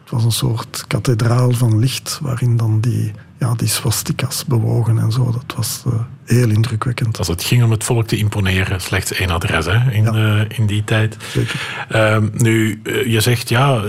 Het 0.08 0.16
was 0.16 0.26
een 0.26 0.32
soort 0.32 0.84
kathedraal 0.88 1.52
van 1.52 1.80
licht 1.80 2.20
waarin 2.22 2.58
dan 2.58 2.80
die, 2.80 3.12
ja, 3.40 3.54
die 3.54 3.68
swastikas 3.68 4.46
bewogen 4.46 5.00
en 5.00 5.12
zo. 5.12 5.32
Dat 5.32 5.56
was 5.58 5.84
uh, 5.88 5.94
heel 6.26 6.50
indrukwekkend. 6.50 7.18
Als 7.18 7.28
het 7.28 7.44
ging 7.44 7.64
om 7.64 7.72
het 7.72 7.84
volk 7.84 8.08
te 8.08 8.18
imponeren, 8.18 8.82
slechts 8.82 9.12
één 9.12 9.30
adres 9.30 9.66
hè, 9.66 9.92
in, 9.92 10.04
ja. 10.04 10.14
uh, 10.14 10.46
in 10.48 10.66
die 10.66 10.84
tijd. 10.84 11.18
Zeker. 11.32 11.86
Uh, 11.92 12.18
nu, 12.32 12.82
eh, 12.84 13.06
je 13.06 13.20
zegt 13.20 13.50
ja, 13.50 13.82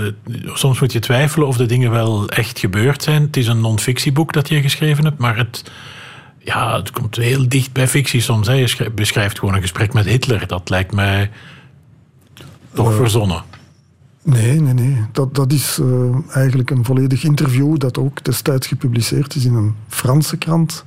soms 0.54 0.80
moet 0.80 0.92
je 0.92 0.98
twijfelen 0.98 1.48
of 1.48 1.56
de 1.56 1.66
dingen 1.66 1.90
wel 1.90 2.28
echt 2.28 2.58
gebeurd 2.58 3.02
zijn. 3.02 3.22
Het 3.22 3.36
is 3.36 3.46
een 3.46 3.60
non-fictieboek 3.60 4.32
dat 4.32 4.48
je 4.48 4.60
geschreven 4.60 5.04
hebt, 5.04 5.18
maar 5.18 5.36
het, 5.36 5.70
ja, 6.38 6.76
het 6.76 6.90
komt 6.90 7.16
heel 7.16 7.48
dicht 7.48 7.72
bij 7.72 7.88
fictie 7.88 8.20
soms. 8.20 8.46
Hè. 8.46 8.52
Je 8.52 8.90
beschrijft 8.94 9.38
gewoon 9.38 9.54
een 9.54 9.60
gesprek 9.60 9.92
met 9.92 10.04
Hitler. 10.04 10.46
Dat 10.46 10.70
lijkt 10.70 10.92
mij 10.92 11.30
toch 12.74 12.94
verzonnen. 12.94 13.42
Nee, 14.28 14.60
nee, 14.60 14.74
nee. 14.74 15.04
Dat, 15.12 15.34
dat 15.34 15.52
is 15.52 15.78
uh, 15.78 16.16
eigenlijk 16.30 16.70
een 16.70 16.84
volledig 16.84 17.24
interview 17.24 17.78
dat 17.78 17.98
ook 17.98 18.24
destijds 18.24 18.66
gepubliceerd 18.66 19.34
is 19.34 19.44
in 19.44 19.54
een 19.54 19.74
Franse 19.88 20.36
krant. 20.36 20.84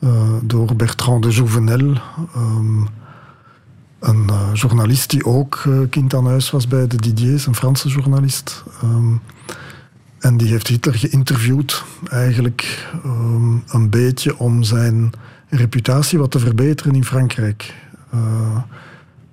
Uh, 0.00 0.34
door 0.42 0.76
Bertrand 0.76 1.22
de 1.22 1.30
Jouvenel. 1.30 1.96
Um, 2.36 2.88
een 3.98 4.26
uh, 4.30 4.50
journalist 4.52 5.10
die 5.10 5.24
ook 5.24 5.68
kind 5.90 6.14
aan 6.14 6.26
huis 6.26 6.50
was 6.50 6.68
bij 6.68 6.86
de 6.86 6.96
Didiers, 6.96 7.46
een 7.46 7.54
Franse 7.54 7.88
journalist. 7.88 8.64
Um, 8.82 9.20
en 10.18 10.36
die 10.36 10.48
heeft 10.48 10.66
Hitler 10.66 10.94
geïnterviewd, 10.94 11.84
eigenlijk 12.10 12.90
um, 13.04 13.62
een 13.68 13.90
beetje 13.90 14.38
om 14.38 14.62
zijn 14.62 15.10
reputatie 15.48 16.18
wat 16.18 16.30
te 16.30 16.38
verbeteren 16.38 16.94
in 16.94 17.04
Frankrijk. 17.04 17.74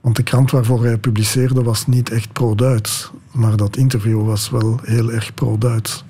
Want 0.05 0.17
de 0.17 0.24
krant 0.24 0.51
waarvoor 0.51 0.83
hij 0.83 0.97
publiceerde 0.97 1.63
was 1.63 1.88
niet 1.88 2.09
echt 2.09 2.33
pro-Duits. 2.33 3.12
Maar 3.31 3.55
dat 3.55 3.77
interview 3.77 4.25
was 4.25 4.50
wel 4.50 4.79
heel 4.83 5.12
erg 5.12 5.33
pro-Duits. 5.33 6.03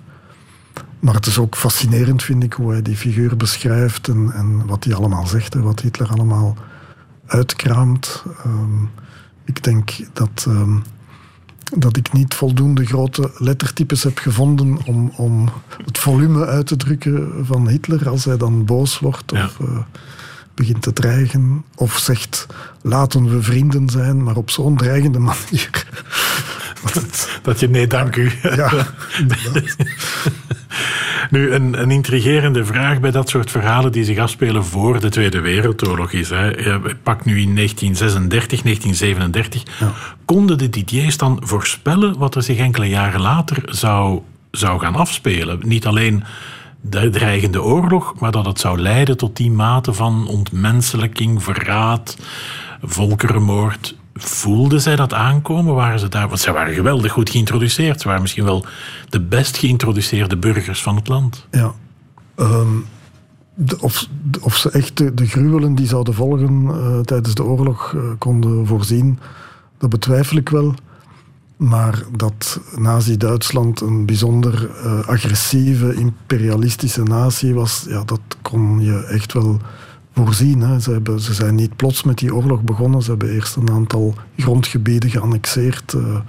Maar 1.00 1.14
het 1.14 1.26
is 1.26 1.38
ook 1.38 1.56
fascinerend, 1.56 2.24
vind 2.24 2.44
ik, 2.44 2.54
hoe 2.54 2.72
hij 2.72 2.82
die 2.82 2.96
figuur 2.96 3.38
beschrijft 3.38 4.08
en, 4.08 4.32
en 4.34 4.66
wat 4.66 4.84
hij 4.84 4.96
allemaal 4.96 5.28
zegt, 5.28 5.56
en 5.56 5.62
wat 5.62 5.80
Hitler 5.80 6.08
allemaal 6.08 6.58
uitkraamt. 7.26 8.24
Um, 8.46 8.90
ik 9.46 9.64
denk 9.64 9.92
dat, 10.14 10.46
um, 10.48 10.84
dat 11.78 11.98
ik 11.98 12.14
niet 12.14 12.34
voldoende 12.34 12.86
grote 12.86 13.32
lettertypes 13.38 14.04
heb 14.04 14.18
gevonden 14.18 14.78
om, 14.86 15.12
om 15.16 15.50
het 15.86 15.98
volume 15.98 16.46
uit 16.46 16.68
te 16.68 16.76
drukken 16.76 17.46
van 17.46 17.68
Hitler 17.68 18.10
als 18.10 18.26
hij 18.26 18.38
dan 18.38 18.66
boos 18.66 19.00
wordt. 19.00 19.32
Of, 19.32 19.60
uh, 19.62 19.78
begint 20.56 20.82
te 20.82 20.94
dreigen 20.94 21.64
of 21.76 21.98
zegt 21.98 22.48
laten 22.82 23.30
we 23.30 23.42
vrienden 23.42 23.90
zijn, 23.90 24.24
maar 24.24 24.36
op 24.36 24.50
zo'n 24.50 24.78
dreigende 24.78 25.20
manier. 25.20 25.86
Dat 27.42 27.60
je 27.60 27.70
nee, 27.70 27.88
dank 27.88 28.16
u. 28.16 28.32
Ja, 28.42 28.72
nu, 31.30 31.52
een, 31.52 31.82
een, 31.82 31.92
intrigerende 31.92 32.66
vraag 32.66 33.00
bij 33.00 33.12
dat 33.12 33.30
soort 33.30 33.52
verhalen 33.52 33.92
die 33.92 34.04
zich 34.04 34.18
afspelen 34.18 34.66
voor 34.66 35.00
de 35.00 35.10
Tweede 35.10 35.40
Wereldoorlog 35.40 36.12
is. 36.12 36.30
Hè. 36.30 36.80
Pak 37.04 37.26
nu 37.26 37.42
in 37.42 37.56
1936, 37.56 38.62
1937. 38.62 39.64
Ja. 39.80 39.92
Konden 40.26 40.58
de 40.58 40.70
Didiers 40.70 41.18
dan 41.18 41.42
voorspellen 41.44 42.18
wat 42.18 42.36
er 42.36 42.44
zich 42.44 42.58
enkele 42.58 42.90
jaren 42.90 43.22
later 43.22 43.58
zou, 43.66 44.22
zou 44.52 44.80
gaan 44.80 44.96
afspelen? 44.96 45.60
Niet 45.62 45.86
alleen 45.86 46.24
de 46.90 47.10
dreigende 47.10 47.64
oorlog, 47.64 48.20
maar 48.20 48.32
dat 48.32 48.46
het 48.46 48.60
zou 48.60 48.80
leiden 48.80 49.18
tot 49.18 49.38
die 49.38 49.52
mate 49.52 49.94
van 49.94 50.28
ontmenselijking, 50.28 51.44
verraad, 51.44 52.18
volkerenmoord. 52.82 53.96
Voelden 54.14 54.82
zij 54.82 54.96
dat 54.96 55.14
aankomen? 55.14 55.76
Waren 55.76 56.00
ze 56.00 56.08
daar? 56.08 56.28
Want 56.28 56.40
zij 56.40 56.54
waren 56.54 56.74
geweldig 56.74 57.12
goed 57.12 57.30
geïntroduceerd. 57.30 58.02
Ze 58.02 58.08
waren 58.08 58.22
misschien 58.22 58.44
wel 58.44 58.66
de 59.10 59.22
best 59.22 59.58
geïntroduceerde 59.58 60.38
burgers 60.38 60.82
van 60.82 60.96
het 60.96 61.08
land. 61.08 61.48
Ja. 61.52 61.74
De, 63.58 63.80
of, 63.80 64.08
of 64.42 64.56
ze 64.56 64.72
echt 64.72 64.98
de, 64.98 65.28
gruwelen 65.28 65.76
die 65.76 65.88
zouden 65.88 66.14
volgen 66.14 66.64
uh, 66.64 67.00
tijdens 67.00 67.36
de 67.36 67.44
oorlog 67.44 67.92
uh, 67.92 68.02
konden 68.18 68.68
voorzien, 68.68 69.20
dat 69.78 69.90
betwijfel 69.90 70.38
ik 70.38 70.50
wel. 70.50 70.74
Maar 71.58 72.04
dat 72.16 72.60
Nazi-Duitsland 72.76 73.82
een 73.82 74.06
bijzonder 74.06 74.70
uh, 74.84 75.08
agressieve, 75.08 75.94
imperialistische 75.94 77.04
natie 77.04 77.54
was, 77.54 77.86
ja, 77.88 78.04
dat 78.04 78.22
kon 78.42 78.80
je 78.80 79.04
echt 79.04 79.34
wel 79.34 79.60
voorzien. 80.14 80.62
Hè. 80.62 80.80
Ze, 80.80 80.92
hebben, 80.92 81.20
ze 81.20 81.34
zijn 81.34 81.56
niet 81.56 81.76
plots 81.76 82.04
met 82.04 82.18
die 82.18 82.36
oorlog 82.36 82.62
begonnen. 82.62 83.02
Ze 83.02 83.10
hebben 83.10 83.34
eerst 83.34 83.56
een 83.56 83.70
aantal 83.70 84.14
grondgebieden 84.38 85.10
geannexeerd, 85.10 85.94
uh, 85.94 86.20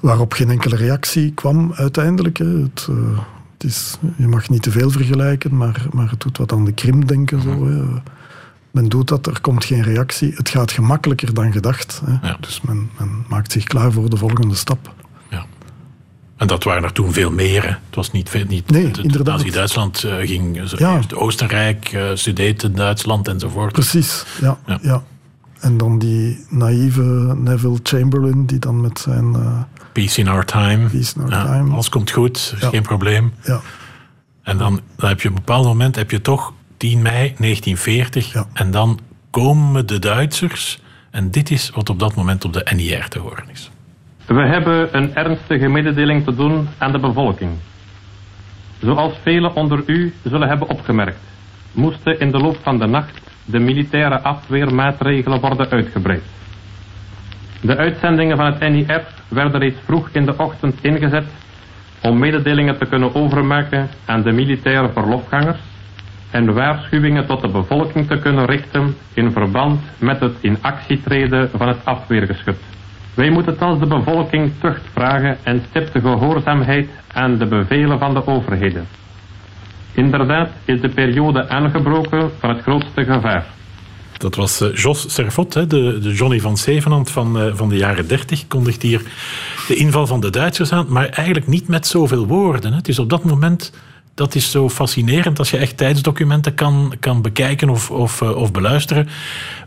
waarop 0.00 0.32
geen 0.32 0.50
enkele 0.50 0.76
reactie 0.76 1.32
kwam 1.32 1.72
uiteindelijk. 1.74 2.38
Hè. 2.38 2.46
Het, 2.46 2.86
uh, 2.90 3.18
het 3.52 3.64
is, 3.64 3.98
je 4.16 4.28
mag 4.28 4.48
niet 4.48 4.62
te 4.62 4.70
veel 4.70 4.90
vergelijken, 4.90 5.56
maar, 5.56 5.86
maar 5.92 6.10
het 6.10 6.20
doet 6.20 6.38
wat 6.38 6.52
aan 6.52 6.64
de 6.64 6.72
Krim 6.72 7.06
denken. 7.06 7.42
Zo, 7.42 7.66
hè. 7.66 7.82
Men 8.74 8.88
doet 8.88 9.08
dat, 9.08 9.26
er 9.26 9.40
komt 9.40 9.64
geen 9.64 9.82
reactie. 9.82 10.32
Het 10.34 10.48
gaat 10.48 10.72
gemakkelijker 10.72 11.34
dan 11.34 11.52
gedacht. 11.52 12.02
Hè. 12.04 12.28
Ja. 12.28 12.36
Dus 12.40 12.60
men, 12.60 12.90
men, 12.98 13.24
maakt 13.28 13.52
zich 13.52 13.64
klaar 13.64 13.92
voor 13.92 14.10
de 14.10 14.16
volgende 14.16 14.54
stap. 14.54 14.94
Ja. 15.30 15.44
En 16.36 16.46
dat 16.46 16.64
waren 16.64 16.82
er 16.82 16.92
toen 16.92 17.12
veel 17.12 17.30
meer. 17.30 17.62
Hè. 17.62 17.68
Het 17.68 17.94
was 17.94 18.10
niet, 18.10 18.48
niet 18.48 18.70
nee, 18.70 18.90
inderdaad. 19.02 19.36
Nazi-Duitsland 19.36 20.04
uh, 20.04 20.14
ging 20.16 20.70
ja. 20.78 21.00
Oostenrijk, 21.14 21.92
uh, 21.92 22.10
Sudeten, 22.14 22.74
Duitsland 22.74 23.28
enzovoort. 23.28 23.72
Precies, 23.72 24.24
ja. 24.40 24.58
ja. 24.66 24.78
ja. 24.82 25.02
En 25.60 25.76
dan 25.76 25.98
die 25.98 26.44
naïeve 26.48 27.34
Neville 27.36 27.78
Chamberlain, 27.82 28.46
die 28.46 28.58
dan 28.58 28.80
met 28.80 28.98
zijn... 28.98 29.32
Uh, 29.32 29.60
Peace 29.92 30.20
in 30.20 30.28
our 30.28 30.44
time. 30.44 30.88
Peace 30.88 31.14
in 31.16 31.22
our 31.22 31.30
ja, 31.30 31.44
time. 31.44 31.72
Alles 31.72 31.88
komt 31.88 32.10
goed, 32.10 32.54
geen 32.58 32.82
probleem. 32.82 33.32
Ja. 33.44 33.60
En 34.42 34.58
dan, 34.58 34.80
dan, 34.96 35.08
heb 35.08 35.20
je 35.20 35.28
op 35.28 35.34
een 35.34 35.40
bepaald 35.44 35.64
moment 35.64 35.96
heb 35.96 36.10
je 36.10 36.20
toch 36.20 36.52
10 36.84 37.02
mei 37.02 37.34
1940. 37.38 38.44
En 38.52 38.70
dan 38.70 38.98
komen 39.30 39.86
de 39.86 39.98
Duitsers. 39.98 40.80
En 41.10 41.30
dit 41.30 41.50
is 41.50 41.70
wat 41.74 41.90
op 41.90 41.98
dat 41.98 42.14
moment 42.14 42.44
op 42.44 42.52
de 42.52 42.66
NIR 42.76 43.08
te 43.08 43.18
horen 43.18 43.44
is. 43.52 43.70
We 44.26 44.46
hebben 44.46 44.96
een 44.96 45.14
ernstige 45.14 45.68
mededeling 45.68 46.24
te 46.24 46.34
doen 46.34 46.68
aan 46.78 46.92
de 46.92 46.98
bevolking. 46.98 47.50
Zoals 48.80 49.12
velen 49.22 49.54
onder 49.54 49.82
u 49.86 50.14
zullen 50.24 50.48
hebben 50.48 50.68
opgemerkt, 50.68 51.18
moesten 51.72 52.20
in 52.20 52.30
de 52.30 52.38
loop 52.38 52.58
van 52.62 52.78
de 52.78 52.86
nacht 52.86 53.20
de 53.44 53.58
militaire 53.58 54.20
afweermaatregelen 54.20 55.40
worden 55.40 55.70
uitgebreid. 55.70 56.22
De 57.60 57.76
uitzendingen 57.76 58.36
van 58.36 58.46
het 58.46 58.60
NIR 58.60 59.04
werden 59.28 59.60
reeds 59.60 59.78
vroeg 59.84 60.08
in 60.12 60.24
de 60.24 60.36
ochtend 60.36 60.84
ingezet 60.84 61.26
om 62.02 62.18
mededelingen 62.18 62.78
te 62.78 62.86
kunnen 62.86 63.14
overmaken 63.14 63.88
aan 64.04 64.22
de 64.22 64.32
militaire 64.32 64.90
verlofgangers 64.92 65.58
en 66.34 66.54
waarschuwingen 66.54 67.26
tot 67.26 67.40
de 67.40 67.48
bevolking 67.48 68.06
te 68.06 68.18
kunnen 68.18 68.44
richten 68.44 68.96
in 69.12 69.32
verband 69.32 69.80
met 69.98 70.20
het 70.20 70.32
in 70.40 70.58
actie 70.60 71.00
treden 71.04 71.50
van 71.56 71.68
het 71.68 71.76
afweergeschut. 71.84 72.56
Wij 73.14 73.30
moeten 73.30 73.58
thans 73.58 73.78
de 73.78 73.86
bevolking 73.86 74.52
tucht 74.60 74.80
vragen 74.92 75.36
en 75.42 75.62
stipte 75.68 76.00
gehoorzaamheid 76.00 76.88
aan 77.12 77.38
de 77.38 77.46
bevelen 77.46 77.98
van 77.98 78.14
de 78.14 78.26
overheden. 78.26 78.86
Inderdaad 79.92 80.50
is 80.64 80.80
de 80.80 80.88
periode 80.88 81.48
aangebroken 81.48 82.30
van 82.38 82.50
het 82.50 82.62
grootste 82.62 83.04
gevaar. 83.04 83.46
Dat 84.18 84.34
was 84.34 84.62
uh, 84.62 84.74
Jos 84.74 85.14
Servot, 85.14 85.70
de, 85.70 85.98
Johnny 86.14 86.40
van 86.40 86.56
Zevenand 86.56 87.10
van, 87.10 87.38
uh, 87.38 87.54
van 87.54 87.68
de 87.68 87.76
jaren 87.76 88.08
30, 88.08 88.46
kondigt 88.46 88.82
hier 88.82 89.02
de 89.68 89.74
inval 89.74 90.06
van 90.06 90.20
de 90.20 90.30
Duitsers 90.30 90.72
aan, 90.72 90.86
maar 90.88 91.08
eigenlijk 91.08 91.46
niet 91.46 91.68
met 91.68 91.86
zoveel 91.86 92.26
woorden. 92.26 92.72
Het 92.72 92.88
is 92.88 92.98
op 92.98 93.10
dat 93.10 93.24
moment 93.24 93.72
dat 94.14 94.34
is 94.34 94.50
zo 94.50 94.68
fascinerend 94.68 95.38
als 95.38 95.50
je 95.50 95.56
echt 95.56 95.76
tijdsdocumenten 95.76 96.54
kan, 96.54 96.94
kan 97.00 97.22
bekijken 97.22 97.68
of, 97.68 97.90
of, 97.90 98.20
uh, 98.20 98.36
of 98.36 98.52
beluisteren. 98.52 99.08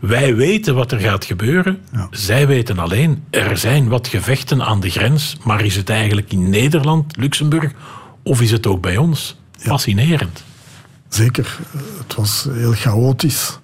Wij 0.00 0.34
weten 0.34 0.74
wat 0.74 0.92
er 0.92 1.00
gaat 1.00 1.24
gebeuren. 1.24 1.78
Ja. 1.92 2.08
Zij 2.10 2.46
weten 2.46 2.78
alleen, 2.78 3.24
er 3.30 3.58
zijn 3.58 3.88
wat 3.88 4.08
gevechten 4.08 4.62
aan 4.62 4.80
de 4.80 4.90
grens, 4.90 5.36
maar 5.44 5.64
is 5.64 5.76
het 5.76 5.90
eigenlijk 5.90 6.32
in 6.32 6.50
Nederland, 6.50 7.16
Luxemburg, 7.16 7.72
of 8.22 8.40
is 8.40 8.50
het 8.50 8.66
ook 8.66 8.80
bij 8.80 8.96
ons? 8.96 9.36
Fascinerend. 9.58 10.44
Zeker, 11.08 11.58
het 11.98 12.14
was 12.14 12.46
heel 12.50 12.72
chaotisch. 12.72 13.58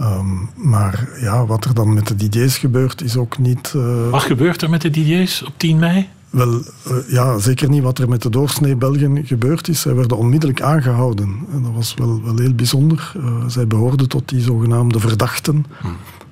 Um, 0.00 0.50
maar 0.54 1.08
ja, 1.20 1.46
wat 1.46 1.64
er 1.64 1.74
dan 1.74 1.94
met 1.94 2.06
de 2.06 2.16
Didier's 2.16 2.58
gebeurt, 2.58 3.02
is 3.02 3.16
ook 3.16 3.38
niet. 3.38 3.72
Uh... 3.76 4.10
Wat 4.10 4.22
gebeurt 4.22 4.62
er 4.62 4.70
met 4.70 4.80
de 4.80 4.90
Didier's 4.90 5.42
op 5.42 5.52
10 5.56 5.78
mei? 5.78 6.08
Wel, 6.30 6.54
uh, 6.54 6.62
ja, 7.08 7.38
zeker 7.38 7.68
niet 7.68 7.82
wat 7.82 7.98
er 7.98 8.08
met 8.08 8.22
de 8.22 8.30
doorsnee 8.30 8.76
Belgen 8.76 9.26
gebeurd 9.26 9.68
is. 9.68 9.80
Zij 9.80 9.94
werden 9.94 10.16
onmiddellijk 10.16 10.62
aangehouden. 10.62 11.38
En 11.52 11.62
dat 11.62 11.72
was 11.74 11.94
wel, 11.94 12.22
wel 12.22 12.38
heel 12.38 12.54
bijzonder. 12.54 13.12
Uh, 13.16 13.44
zij 13.46 13.66
behoorden 13.66 14.08
tot 14.08 14.28
die 14.28 14.40
zogenaamde 14.40 15.00
verdachten. 15.00 15.64
Hm. 15.80 15.86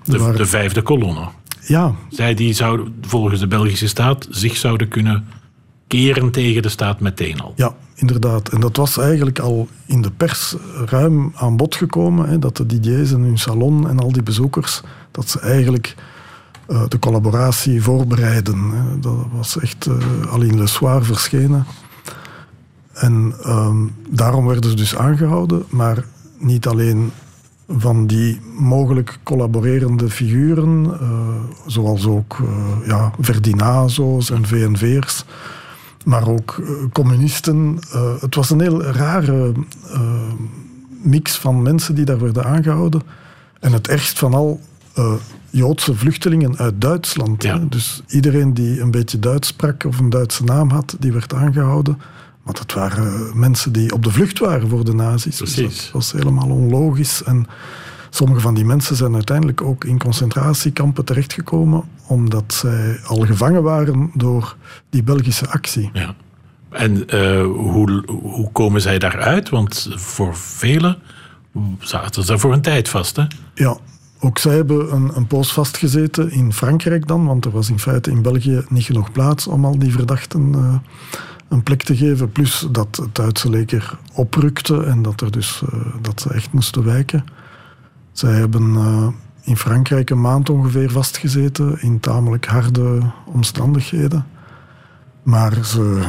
De, 0.05 0.19
waren... 0.19 0.37
de, 0.37 0.47
vijfde 0.47 0.83
kolonne. 0.83 1.29
Ja. 1.67 1.95
Zij 2.09 2.35
die 2.35 2.53
zouden 2.53 2.95
volgens 3.00 3.41
de 3.41 3.47
Belgische 3.47 3.88
staat 3.88 4.26
zich 4.31 4.57
zouden 4.57 4.88
kunnen 4.88 5.25
keren 5.87 6.31
tegen 6.31 6.62
de 6.62 6.69
staat 6.69 7.00
meteen 7.00 7.41
al. 7.41 7.53
Ja, 7.57 7.75
inderdaad. 7.95 8.49
En 8.49 8.61
dat 8.61 8.76
was 8.76 8.99
eigenlijk 8.99 9.38
al 9.38 9.69
in 9.87 10.03
de 10.03 10.11
pers 10.11 10.55
ruim 10.87 11.33
aan 11.35 11.57
bod 11.57 11.75
gekomen. 11.75 12.29
Hè, 12.29 12.38
dat 12.38 12.57
de 12.57 12.67
Didiers 12.67 13.12
en 13.12 13.21
hun 13.21 13.38
salon 13.38 13.88
en 13.88 13.99
al 13.99 14.12
die 14.12 14.23
bezoekers, 14.23 14.81
dat 15.11 15.29
ze 15.29 15.41
eigenlijk 15.41 15.95
uh, 16.68 16.82
de 16.88 16.99
collaboratie 16.99 17.82
voorbereiden. 17.82 18.73
Dat 19.00 19.26
was 19.32 19.58
echt 19.58 19.87
uh, 19.87 20.32
al 20.32 20.40
in 20.40 20.58
Le 20.58 20.66
Soir 20.66 21.04
verschenen. 21.04 21.66
En 22.92 23.35
um, 23.46 23.94
daarom 24.08 24.46
werden 24.46 24.70
ze 24.70 24.76
dus 24.76 24.96
aangehouden, 24.96 25.64
maar 25.69 26.04
niet 26.38 26.67
alleen 26.67 27.12
van 27.69 28.06
die 28.06 28.41
mogelijk 28.58 29.19
collaborerende 29.23 30.10
figuren, 30.10 30.84
uh, 30.84 31.08
zoals 31.67 32.06
ook 32.06 32.36
ja, 32.84 33.12
Verdinazo's 33.21 34.30
en 34.30 34.47
VNV'ers, 34.47 35.25
maar 36.04 36.28
ook 36.28 36.56
uh, 36.60 36.69
communisten. 36.93 37.78
Uh, 37.95 38.21
het 38.21 38.34
was 38.34 38.50
een 38.50 38.60
heel 38.60 38.82
rare 38.82 39.52
uh, 39.93 40.00
mix 41.02 41.36
van 41.36 41.62
mensen 41.62 41.95
die 41.95 42.04
daar 42.04 42.21
werden 42.21 42.45
aangehouden. 42.45 43.02
En 43.60 43.73
het 43.73 43.88
ergst 43.88 44.19
van 44.19 44.34
al, 44.34 44.60
Joodse 45.56 45.95
vluchtelingen 45.95 46.56
uit 46.56 46.80
Duitsland. 46.80 47.42
Ja. 47.42 47.58
Dus 47.69 48.02
iedereen 48.08 48.54
die 48.54 48.80
een 48.80 48.90
beetje 48.90 49.19
Duits 49.19 49.49
sprak 49.49 49.84
of 49.84 49.99
een 49.99 50.10
Duitse 50.10 50.45
naam 50.45 50.71
had, 50.71 50.97
die 50.99 51.12
werd 51.12 51.34
aangehouden. 51.34 52.00
Maar 52.42 52.54
dat 52.54 52.73
waren 52.73 53.38
mensen 53.38 53.73
die 53.73 53.92
op 53.92 54.04
de 54.04 54.10
vlucht 54.10 54.38
waren 54.38 54.69
voor 54.69 54.84
de 54.84 54.95
nazi's. 54.95 55.36
Dus 55.36 55.54
dat 55.54 55.90
was 55.92 56.12
helemaal 56.12 56.49
onlogisch. 56.49 57.23
En 57.23 57.47
sommige 58.10 58.40
van 58.40 58.54
die 58.54 58.64
mensen 58.64 58.97
zijn 58.97 59.14
uiteindelijk 59.14 59.62
ook 59.62 59.84
in 59.84 59.99
concentratiekampen 59.99 61.04
terechtgekomen 61.04 61.84
omdat 62.06 62.54
zij 62.54 63.00
al 63.06 63.21
gevangen 63.21 63.62
waren 63.62 64.10
door 64.14 64.56
die 64.90 65.02
Belgische 65.02 65.49
actie. 65.49 65.90
Ja. 65.92 66.14
En 66.71 67.14
uh, 67.14 67.42
hoe, 67.45 68.02
hoe 68.06 68.52
komen 68.52 68.80
zij 68.80 68.99
daaruit? 68.99 69.49
Want 69.49 69.88
voor 69.95 70.36
velen 70.36 70.99
zaten 71.78 72.25
ze 72.25 72.38
voor 72.38 72.52
een 72.52 72.62
tijd 72.62 72.88
vast, 72.88 73.16
hè? 73.16 73.25
Ja, 73.54 73.76
ook 74.21 74.39
zij 74.39 74.55
hebben 74.55 74.95
een, 74.95 75.11
een 75.17 75.26
poos 75.26 75.52
vastgezeten 75.52 76.31
in 76.31 76.52
Frankrijk 76.52 77.07
dan, 77.07 77.26
want 77.26 77.45
er 77.45 77.50
was 77.50 77.71
in 77.71 77.79
feite 77.79 78.11
in 78.11 78.23
België 78.23 78.65
niet 78.69 78.85
genoeg 78.85 79.13
plaats 79.13 79.47
om 79.47 79.65
al 79.65 79.79
die 79.79 79.93
verdachten 79.93 80.52
uh, 80.55 80.75
een 81.49 81.63
plek 81.63 81.83
te 81.83 81.97
geven. 81.97 82.33
Plus 82.33 82.67
dat 82.71 82.97
het 82.97 83.15
Duitse 83.15 83.50
leger 83.50 83.99
oprukte 84.13 84.83
en 84.83 85.02
dat, 85.02 85.21
er 85.21 85.31
dus, 85.31 85.63
uh, 85.73 85.81
dat 86.02 86.21
ze 86.21 86.33
echt 86.33 86.52
moesten 86.52 86.85
wijken. 86.85 87.25
Zij 88.13 88.33
hebben 88.33 88.76
in 89.43 89.57
Frankrijk 89.57 90.11
een 90.11 90.21
maand 90.21 90.50
ongeveer 90.50 90.91
vastgezeten 90.91 91.83
in 91.83 92.00
tamelijk 92.00 92.47
harde 92.47 93.00
omstandigheden. 93.25 94.26
Maar 95.23 95.65
ze 95.65 96.02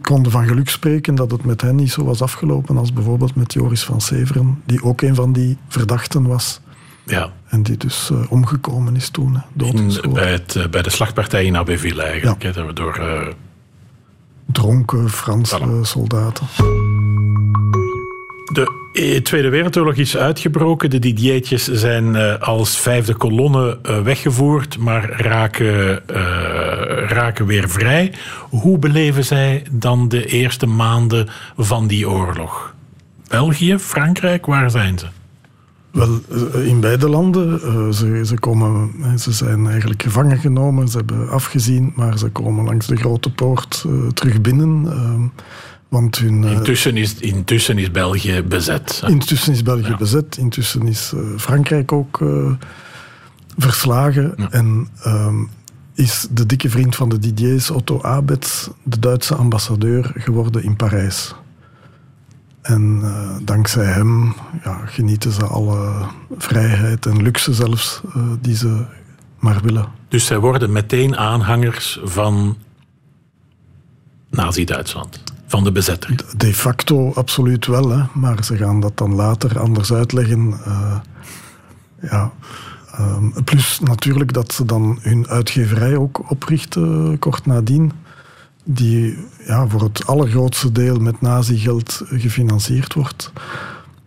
konden 0.00 0.32
van 0.32 0.46
geluk 0.46 0.68
spreken 0.68 1.14
dat 1.14 1.30
het 1.30 1.44
met 1.44 1.60
hen 1.60 1.76
niet 1.76 1.90
zo 1.90 2.04
was 2.04 2.22
afgelopen 2.22 2.76
als 2.76 2.92
bijvoorbeeld 2.92 3.34
met 3.34 3.52
Joris 3.52 3.84
van 3.84 4.00
Severen, 4.00 4.62
die 4.66 4.82
ook 4.82 5.00
een 5.00 5.14
van 5.14 5.32
die 5.32 5.58
verdachten 5.68 6.26
was. 6.26 6.60
Ja. 7.06 7.32
En 7.48 7.62
die 7.62 7.76
dus 7.76 8.10
uh, 8.12 8.32
omgekomen 8.32 8.96
is 8.96 9.08
toen. 9.08 9.42
In, 9.56 9.92
bij, 10.12 10.32
het, 10.32 10.54
uh, 10.54 10.66
bij 10.66 10.82
de 10.82 10.90
slagpartij 10.90 11.44
in 11.44 11.56
Abbeville 11.56 12.02
eigenlijk. 12.02 12.42
Ja. 12.42 12.52
Hè, 12.52 12.72
door... 12.72 12.98
Uh... 13.00 13.26
Dronken 14.46 15.10
Franse 15.10 15.58
voilà. 15.60 15.80
soldaten. 15.80 16.46
De 18.52 18.80
de 18.92 19.22
Tweede 19.22 19.48
Wereldoorlog 19.48 19.94
is 19.94 20.16
uitgebroken. 20.16 20.90
De 20.90 20.98
Didiertjes 20.98 21.64
zijn 21.64 22.40
als 22.40 22.78
vijfde 22.78 23.14
kolonne 23.14 23.78
weggevoerd, 24.02 24.78
maar 24.78 25.10
raken, 25.20 26.02
raken 27.08 27.46
weer 27.46 27.68
vrij. 27.68 28.12
Hoe 28.38 28.78
beleven 28.78 29.24
zij 29.24 29.66
dan 29.70 30.08
de 30.08 30.26
eerste 30.26 30.66
maanden 30.66 31.28
van 31.56 31.86
die 31.86 32.10
oorlog? 32.10 32.74
België, 33.28 33.78
Frankrijk, 33.78 34.46
waar 34.46 34.70
zijn 34.70 34.98
ze? 34.98 35.06
Wel, 35.92 36.20
in 36.64 36.80
beide 36.80 37.08
landen. 37.08 37.60
Ze, 37.94 38.22
ze, 38.24 38.38
komen, 38.38 38.90
ze 39.18 39.32
zijn 39.32 39.66
eigenlijk 39.66 40.02
gevangen 40.02 40.38
genomen, 40.38 40.88
ze 40.88 40.96
hebben 40.96 41.28
afgezien, 41.28 41.92
maar 41.96 42.18
ze 42.18 42.28
komen 42.28 42.64
langs 42.64 42.86
de 42.86 42.96
grote 42.96 43.32
poort 43.32 43.84
terug 44.14 44.40
binnen. 44.40 44.92
Ehm, 44.92 45.22
want 45.88 46.18
hun, 46.18 46.44
eh, 46.44 46.52
intussen, 46.52 46.96
is, 46.96 47.14
intussen 47.14 47.78
is 47.78 47.90
België 47.90 48.42
bezet. 48.42 49.02
Intussen 49.06 49.52
is 49.52 49.62
België 49.62 49.88
ja. 49.88 49.96
bezet. 49.96 50.36
Intussen 50.36 50.86
is 50.86 51.12
Frankrijk 51.36 51.92
ook 51.92 52.20
uh, 52.20 52.52
verslagen. 53.58 54.32
Ja. 54.36 54.50
En 54.50 54.88
um, 55.06 55.48
is 55.94 56.26
de 56.30 56.46
dikke 56.46 56.70
vriend 56.70 56.96
van 56.96 57.08
de 57.08 57.18
Didier's, 57.18 57.70
Otto 57.70 58.02
Abetz, 58.02 58.68
de 58.82 58.98
Duitse 58.98 59.34
ambassadeur 59.34 60.12
geworden 60.14 60.62
in 60.62 60.76
Parijs. 60.76 61.34
En 62.62 63.00
uh, 63.02 63.30
dankzij 63.42 63.84
hem 63.84 64.34
ja, 64.64 64.80
genieten 64.86 65.32
ze 65.32 65.44
alle 65.44 66.06
vrijheid 66.38 67.06
en 67.06 67.22
luxe 67.22 67.54
zelfs 67.54 68.00
die 68.40 68.56
ze 68.56 68.84
maar 69.38 69.60
willen. 69.62 69.86
Dus 70.08 70.26
zij 70.26 70.38
worden 70.38 70.72
meteen 70.72 71.16
aanhangers 71.16 72.00
van 72.04 72.56
Nazi-Duitsland? 74.30 75.22
van 75.52 75.64
de 75.64 75.72
bezetter? 75.72 76.24
De 76.36 76.54
facto 76.54 77.12
absoluut 77.12 77.66
wel, 77.66 77.90
hè. 77.90 78.02
maar 78.12 78.44
ze 78.44 78.56
gaan 78.56 78.80
dat 78.80 78.98
dan 78.98 79.14
later 79.14 79.58
anders 79.58 79.92
uitleggen. 79.92 80.54
Uh, 80.66 80.96
ja. 82.10 82.32
Um, 83.00 83.32
plus 83.44 83.80
natuurlijk 83.80 84.32
dat 84.32 84.52
ze 84.52 84.64
dan 84.64 84.98
hun 85.00 85.28
uitgeverij 85.28 85.96
ook 85.96 86.30
oprichten 86.30 87.18
kort 87.18 87.46
nadien. 87.46 87.92
Die 88.64 89.18
ja, 89.46 89.66
voor 89.68 89.82
het 89.82 90.06
allergrootste 90.06 90.72
deel 90.72 90.98
met 90.98 91.20
nazi-geld 91.20 92.02
gefinancierd 92.06 92.94
wordt. 92.94 93.32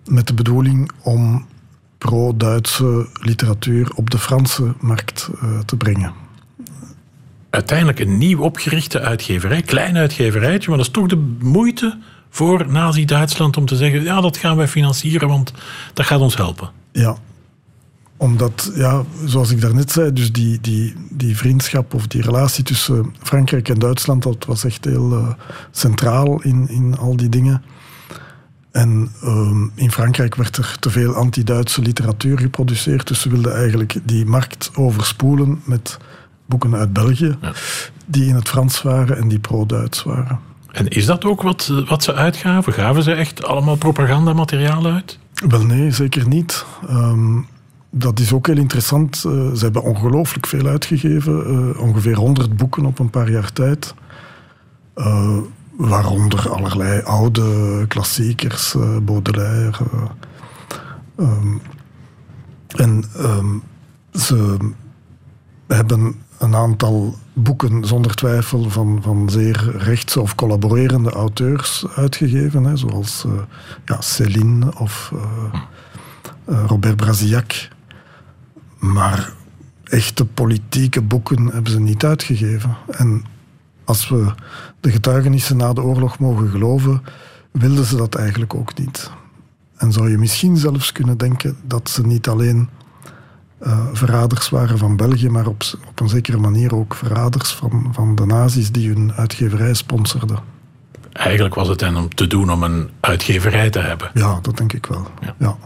Met 0.06 0.28
de 0.28 0.34
bedoeling 0.34 0.92
om 1.04 1.46
pro-Duitse 1.98 3.08
literatuur 3.22 3.92
op 3.96 4.10
de 4.10 4.20
Franse 4.20 4.74
markt 4.80 5.30
uh, 5.44 5.60
te 5.60 5.76
brengen. 5.76 6.14
Uiteindelijk 7.50 8.00
een 8.00 8.18
nieuw 8.18 8.42
opgerichte 8.42 9.00
uitgeverij, 9.00 9.62
klein 9.62 9.98
uitgeverijtje, 9.98 10.70
maar 10.70 10.78
dat 10.78 10.88
is 10.88 10.94
toch 10.94 11.08
de 11.08 11.36
moeite 11.40 12.00
voor 12.30 12.72
Nazi-Duitsland 12.72 13.58
om 13.58 13.66
te 13.66 13.76
zeggen: 13.76 14.04
ja, 14.04 14.22
dat 14.22 14.38
gaan 14.38 14.58
wij 14.58 14.68
financieren, 14.68 15.28
want 15.28 15.54
dat 15.94 16.06
gaat 16.06 16.20
ons 16.20 16.36
helpen. 16.36 16.70
Ja, 16.92 17.18
omdat, 18.18 18.72
ja, 18.76 19.04
zoals 19.26 19.52
ik 19.52 19.62
daarnet 19.62 19.92
zei, 19.92 20.14
dus 20.14 20.32
die, 20.32 20.62
die, 20.62 20.94
die 21.10 21.38
vriendschap 21.38 21.94
of 21.94 22.08
die 22.08 22.22
relatie 22.22 22.64
tussen 22.64 23.16
Frankrijk 23.22 23.70
en 23.70 23.80
Duitsland, 23.80 24.24
dat 24.24 24.46
was 24.46 24.64
echt 24.64 24.86
heel 24.86 25.12
uh, 25.12 25.28
centraal 25.72 26.42
in, 26.42 26.70
in 26.70 26.98
al 26.98 27.16
die 27.16 27.30
dingen. 27.30 27.64
En 28.72 29.12
um, 29.24 29.72
in 29.76 29.92
Frankrijk 29.92 30.36
werd 30.36 30.58
er 30.58 30.78
te 30.80 30.90
veel 30.90 31.14
anti-Duitse 31.14 31.82
literatuur 31.82 32.40
geproduceerd, 32.40 33.08
dus 33.08 33.22
ze 33.22 33.30
wilden 33.30 33.56
eigenlijk 33.56 33.96
die 34.04 34.26
markt 34.26 34.72
overspoelen 34.76 35.62
met 35.64 35.98
boeken 36.46 36.76
uit 36.76 36.94
België, 36.94 37.38
ja. 37.42 37.54
die 38.06 38.26
in 38.26 38.36
het 38.36 38.50
Frans 38.50 38.82
waren 38.82 39.18
en 39.18 39.28
die 39.28 39.40
pro-Duits 39.40 40.04
waren. 40.04 40.40
En 40.72 40.88
is 40.88 41.06
dat 41.06 41.26
ook 41.26 41.42
wat, 41.42 41.72
wat 41.88 42.04
ze 42.04 42.14
uitgaven? 42.14 42.74
Gaven 42.74 43.04
ze 43.04 43.12
echt 43.12 43.44
allemaal 43.44 43.76
propagandamateriaal 43.76 44.86
uit? 44.86 45.20
Wel 45.48 45.66
nee, 45.66 45.92
zeker 45.92 46.28
niet. 46.28 46.66
Um, 46.90 47.48
dat 47.98 48.20
is 48.20 48.34
ook 48.34 48.48
heel 48.48 48.58
interessant. 48.58 49.24
Uh, 49.28 49.32
ze 49.54 49.64
hebben 49.64 49.84
ongelooflijk 49.84 50.48
veel 50.48 50.66
uitgegeven. 50.66 51.52
Uh, 51.52 51.82
ongeveer 51.82 52.16
100 52.16 52.58
boeken 52.58 52.86
op 52.86 53.00
een 53.00 53.10
paar 53.10 53.32
jaar 53.32 53.54
tijd. 53.54 53.94
Uh, 54.96 55.38
waaronder 55.78 56.50
allerlei 56.50 57.02
oude 57.02 57.86
klassiekers, 57.88 58.76
Baudelaire. 59.02 59.84
Um, 61.20 61.62
en 62.68 63.04
um, 63.20 63.64
ze 64.14 64.58
hebben 65.68 66.16
een 66.38 66.56
aantal 66.56 67.16
boeken 67.34 67.86
zonder 67.86 68.16
twijfel 68.16 68.70
van, 68.70 69.00
van 69.02 69.30
zeer 69.30 69.76
rechtse 69.78 70.22
of 70.22 70.36
collaborerende 70.36 71.12
auteurs 71.12 71.86
uitgegeven. 71.96 72.64
Hè, 72.64 72.78
zoals 72.78 73.26
ja, 73.86 74.02
Céline 74.02 74.80
of 74.80 75.12
Robert 76.46 76.96
Brasillac. 76.96 77.74
Maar 78.92 79.34
echte 79.84 80.26
politieke 80.26 81.02
boeken 81.02 81.46
hebben 81.46 81.72
ze 81.72 81.80
niet 81.80 82.06
uitgegeven. 82.06 82.78
En 82.88 83.24
als 83.84 84.10
we 84.10 84.34
de 84.80 84.92
getuigenissen 84.92 85.58
na 85.58 85.74
de 85.74 85.82
oorlog 85.82 86.20
mogen 86.20 86.50
geloven, 86.50 87.02
wilden 87.52 87.86
ze 87.86 87.96
dat 87.96 88.16
eigenlijk 88.16 88.54
ook 88.54 88.78
niet. 88.78 89.12
En 89.78 89.92
zou 89.92 90.10
je 90.10 90.18
misschien 90.18 90.58
zelfs 90.58 90.92
kunnen 90.92 91.18
denken 91.18 91.58
dat 91.64 91.90
ze 91.90 92.06
niet 92.06 92.28
alleen 92.28 92.70
uh, 93.62 93.86
verraders 93.94 94.50
waren 94.50 94.78
van 94.78 94.96
België, 94.96 95.30
maar 95.30 95.48
op, 95.48 95.64
op 95.88 96.00
een 96.00 96.10
zekere 96.10 96.38
manier 96.38 96.76
ook 96.76 96.96
verraders 96.96 97.54
van, 97.54 97.90
van 97.92 98.16
de 98.16 98.26
nazi's 98.26 98.72
die 98.72 98.88
hun 98.88 99.14
uitgeverij 99.14 99.74
sponsorden. 99.74 100.40
Eigenlijk 101.12 101.56
was 101.56 101.68
het 101.68 101.82
hen 101.82 101.96
om 101.96 102.16
te 102.16 102.28
doen 102.28 102.52
om 102.52 102.64
een 102.64 102.90
uitgeverij 103.00 103.70
te 103.70 103.80
hebben. 103.80 104.12
Ja, 104.14 104.40
dat 104.42 104.58
denk 104.58 104.74
ik 104.74 104.86
wel. 104.86 105.08
Ja. 105.22 105.36
ja. 105.40 105.58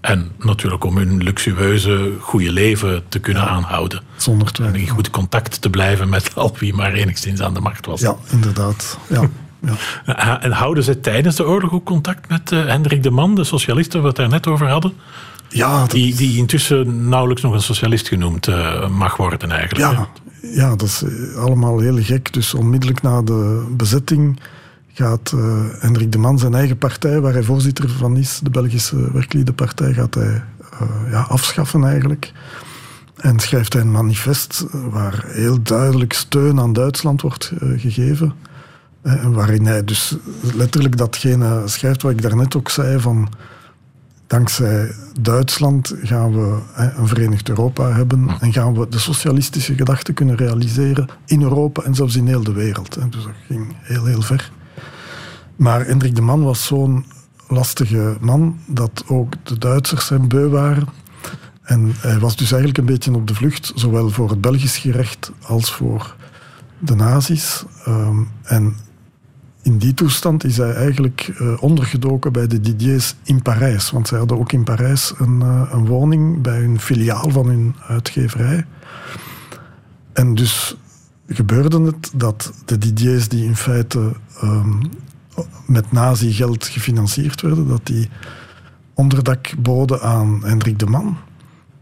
En 0.00 0.30
natuurlijk 0.38 0.84
om 0.84 0.96
hun 0.96 1.22
luxueuze, 1.22 2.12
goede 2.20 2.52
leven 2.52 3.02
te 3.08 3.18
kunnen 3.18 3.48
aanhouden. 3.48 4.02
Zonder 4.16 4.52
twijfel. 4.52 4.76
En 4.76 4.82
in 4.82 4.88
goed 4.88 5.10
contact 5.10 5.60
te 5.60 5.70
blijven 5.70 6.08
met 6.08 6.34
al 6.36 6.56
wie 6.58 6.74
maar 6.74 6.92
enigszins 6.92 7.40
aan 7.40 7.54
de 7.54 7.60
macht 7.60 7.86
was. 7.86 8.00
Ja, 8.00 8.16
inderdaad. 8.30 8.98
Ja. 9.06 9.28
ja. 10.06 10.42
En 10.42 10.52
houden 10.52 10.84
ze 10.84 11.00
tijdens 11.00 11.36
de 11.36 11.46
oorlog 11.46 11.72
ook 11.72 11.84
contact 11.84 12.28
met 12.28 12.50
uh, 12.52 12.64
Hendrik 12.64 13.02
de 13.02 13.10
Man, 13.10 13.34
de 13.34 13.44
socialist 13.44 13.92
waar 13.92 14.02
we 14.02 14.08
het 14.08 14.16
daar 14.16 14.28
net 14.28 14.46
over 14.46 14.68
hadden? 14.68 14.92
Ja, 15.48 15.86
die, 15.86 16.14
die 16.14 16.36
intussen 16.36 17.08
nauwelijks 17.08 17.42
nog 17.42 17.52
een 17.52 17.62
socialist 17.62 18.08
genoemd 18.08 18.48
uh, 18.48 18.88
mag 18.88 19.16
worden 19.16 19.50
eigenlijk. 19.50 19.92
Ja, 19.92 20.08
ja, 20.42 20.76
dat 20.76 20.82
is 20.82 21.04
allemaal 21.36 21.78
heel 21.78 22.02
gek. 22.02 22.32
Dus 22.32 22.54
onmiddellijk 22.54 23.02
na 23.02 23.22
de 23.22 23.66
bezetting 23.76 24.40
gaat 25.00 25.32
uh, 25.34 25.64
Hendrik 25.78 26.12
de 26.12 26.18
Man 26.18 26.38
zijn 26.38 26.54
eigen 26.54 26.78
partij, 26.78 27.20
waar 27.20 27.32
hij 27.32 27.42
voorzitter 27.42 27.90
van 27.90 28.16
is, 28.16 28.40
de 28.42 28.50
Belgische 28.50 29.12
Werkliedenpartij, 29.12 29.92
gaat 29.92 30.14
hij 30.14 30.42
uh, 30.72 31.10
ja, 31.10 31.20
afschaffen 31.20 31.84
eigenlijk. 31.84 32.32
En 33.16 33.38
schrijft 33.38 33.72
hij 33.72 33.82
een 33.82 33.90
manifest 33.90 34.66
waar 34.90 35.24
heel 35.26 35.62
duidelijk 35.62 36.12
steun 36.12 36.60
aan 36.60 36.72
Duitsland 36.72 37.22
wordt 37.22 37.52
gegeven. 37.76 38.32
En 39.02 39.32
waarin 39.32 39.66
hij 39.66 39.84
dus 39.84 40.16
letterlijk 40.54 40.96
datgene 40.96 41.62
schrijft 41.64 42.02
wat 42.02 42.12
ik 42.12 42.22
daarnet 42.22 42.56
ook 42.56 42.70
zei 42.70 43.00
van 43.00 43.28
dankzij 44.26 44.94
Duitsland 45.20 45.94
gaan 46.02 46.32
we 46.32 46.58
een 46.74 47.08
verenigd 47.08 47.48
Europa 47.48 47.92
hebben 47.92 48.28
en 48.40 48.52
gaan 48.52 48.78
we 48.78 48.88
de 48.88 48.98
socialistische 48.98 49.74
gedachte 49.74 50.12
kunnen 50.12 50.36
realiseren 50.36 51.08
in 51.26 51.42
Europa 51.42 51.82
en 51.82 51.94
zelfs 51.94 52.16
in 52.16 52.26
heel 52.26 52.44
de 52.44 52.52
wereld. 52.52 52.94
Dus 52.94 53.24
dat 53.24 53.32
ging 53.46 53.74
heel, 53.80 54.04
heel 54.04 54.22
ver. 54.22 54.52
Maar 55.60 55.86
Hendrik 55.86 56.14
de 56.14 56.22
Man 56.22 56.42
was 56.42 56.66
zo'n 56.66 57.04
lastige 57.48 58.16
man 58.20 58.58
dat 58.66 59.04
ook 59.06 59.32
de 59.42 59.58
Duitsers 59.58 60.08
hem 60.08 60.28
beu 60.28 60.48
waren. 60.48 60.88
En 61.62 61.92
hij 61.96 62.18
was 62.18 62.36
dus 62.36 62.50
eigenlijk 62.52 62.78
een 62.78 62.94
beetje 62.94 63.14
op 63.14 63.26
de 63.26 63.34
vlucht, 63.34 63.72
zowel 63.74 64.10
voor 64.10 64.30
het 64.30 64.40
Belgisch 64.40 64.76
gerecht 64.78 65.32
als 65.46 65.72
voor 65.72 66.16
de 66.78 66.94
nazi's. 66.94 67.64
Um, 67.88 68.28
en 68.42 68.76
in 69.62 69.78
die 69.78 69.94
toestand 69.94 70.44
is 70.44 70.56
hij 70.56 70.74
eigenlijk 70.74 71.36
uh, 71.40 71.62
ondergedoken 71.62 72.32
bij 72.32 72.46
de 72.46 72.60
Didiers 72.60 73.14
in 73.24 73.42
Parijs. 73.42 73.90
Want 73.90 74.08
zij 74.08 74.18
hadden 74.18 74.38
ook 74.38 74.52
in 74.52 74.64
Parijs 74.64 75.14
een, 75.18 75.40
uh, 75.42 75.70
een 75.72 75.86
woning 75.86 76.42
bij 76.42 76.64
een 76.64 76.80
filiaal 76.80 77.30
van 77.30 77.46
hun 77.46 77.74
uitgeverij. 77.86 78.66
En 80.12 80.34
dus 80.34 80.76
gebeurde 81.26 81.80
het 81.80 82.10
dat 82.14 82.52
de 82.64 82.78
Didiers, 82.78 83.28
die 83.28 83.44
in 83.44 83.56
feite 83.56 84.12
um, 84.42 84.80
met 85.66 85.92
nazi-geld 85.92 86.66
gefinancierd 86.66 87.40
werden, 87.40 87.68
dat 87.68 87.86
die 87.86 88.08
onderdak 88.94 89.54
boden 89.58 90.02
aan 90.02 90.44
Hendrik 90.44 90.78
de 90.78 90.86
Man. 90.86 91.16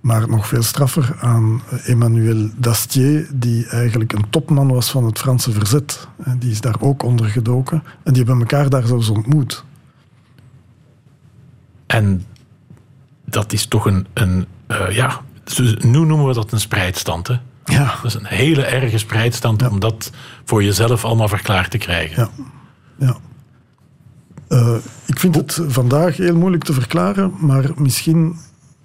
Maar 0.01 0.29
nog 0.29 0.49
veel 0.49 0.63
straffer 0.63 1.17
aan 1.21 1.63
Emmanuel 1.85 2.51
Dastier, 2.57 3.29
die 3.35 3.67
eigenlijk 3.67 4.13
een 4.13 4.31
topman 4.31 4.69
was 4.69 4.91
van 4.91 5.05
het 5.05 5.19
Franse 5.19 5.53
verzet. 5.53 6.09
Die 6.39 6.51
is 6.51 6.61
daar 6.61 6.81
ook 6.81 7.03
onder 7.03 7.27
gedoken. 7.27 7.83
En 8.03 8.13
die 8.13 8.23
hebben 8.25 8.41
elkaar 8.41 8.71
daar 8.71 8.87
zelfs 8.87 9.09
ontmoet. 9.09 9.65
En 11.87 12.25
dat 13.25 13.53
is 13.53 13.67
toch 13.67 13.87
een, 13.87 14.07
een 14.15 14.47
uh, 14.69 14.91
ja, 14.91 15.21
nu 15.79 16.05
noemen 16.05 16.27
we 16.27 16.35
dat 16.35 16.53
een 16.53 16.61
spreidstand. 16.61 17.27
Hè? 17.27 17.35
Ja. 17.65 17.85
Dat 17.85 18.05
is 18.05 18.15
een 18.15 18.27
hele 18.27 18.65
erge 18.65 18.99
spreidstand 18.99 19.61
ja. 19.61 19.69
om 19.69 19.81
dat 19.81 20.11
voor 20.45 20.63
jezelf 20.63 21.05
allemaal 21.05 21.29
verklaard 21.29 21.71
te 21.71 21.79
krijgen. 21.79 22.17
Ja. 22.17 22.45
ja. 23.07 23.17
Uh, 24.49 24.75
ik 25.07 25.19
vind 25.19 25.35
het 25.35 25.61
vandaag 25.67 26.17
heel 26.17 26.37
moeilijk 26.37 26.65
te 26.65 26.73
verklaren, 26.73 27.33
maar 27.41 27.71
misschien 27.77 28.37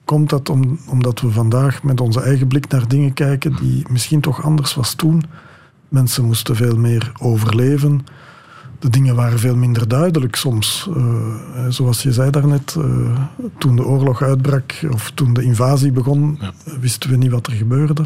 komt 0.06 0.30
dat 0.30 0.49
om, 0.49 0.80
omdat 0.88 1.21
we 1.21 1.32
vandaag 1.32 1.84
met 1.84 2.02
onze 2.02 2.21
eigen 2.21 2.47
blik 2.47 2.67
naar 2.67 2.88
dingen 2.88 3.13
kijken 3.13 3.56
die 3.56 3.86
misschien 3.89 4.21
toch 4.21 4.43
anders 4.43 4.76
was 4.76 4.93
toen. 4.93 5.23
Mensen 5.89 6.26
moesten 6.26 6.56
veel 6.56 6.78
meer 6.78 7.12
overleven. 7.19 8.06
De 8.80 8.89
dingen 8.89 9.15
waren 9.15 9.39
veel 9.39 9.56
minder 9.56 9.88
duidelijk 9.88 10.36
soms. 10.36 10.89
Uh, 10.97 11.06
zoals 11.69 12.04
je 12.04 12.13
zei 12.13 12.30
daarnet, 12.30 12.76
uh, 12.78 13.19
toen 13.58 13.76
de 13.76 13.86
oorlog 13.86 14.21
uitbrak 14.21 14.73
of 14.91 15.12
toen 15.12 15.34
de 15.34 15.43
invasie 15.43 15.91
begon, 15.91 16.38
ja. 16.39 16.54
wisten 16.80 17.10
we 17.10 17.15
niet 17.15 17.32
wat 17.32 17.47
er 17.47 17.54
gebeurde. 17.54 18.06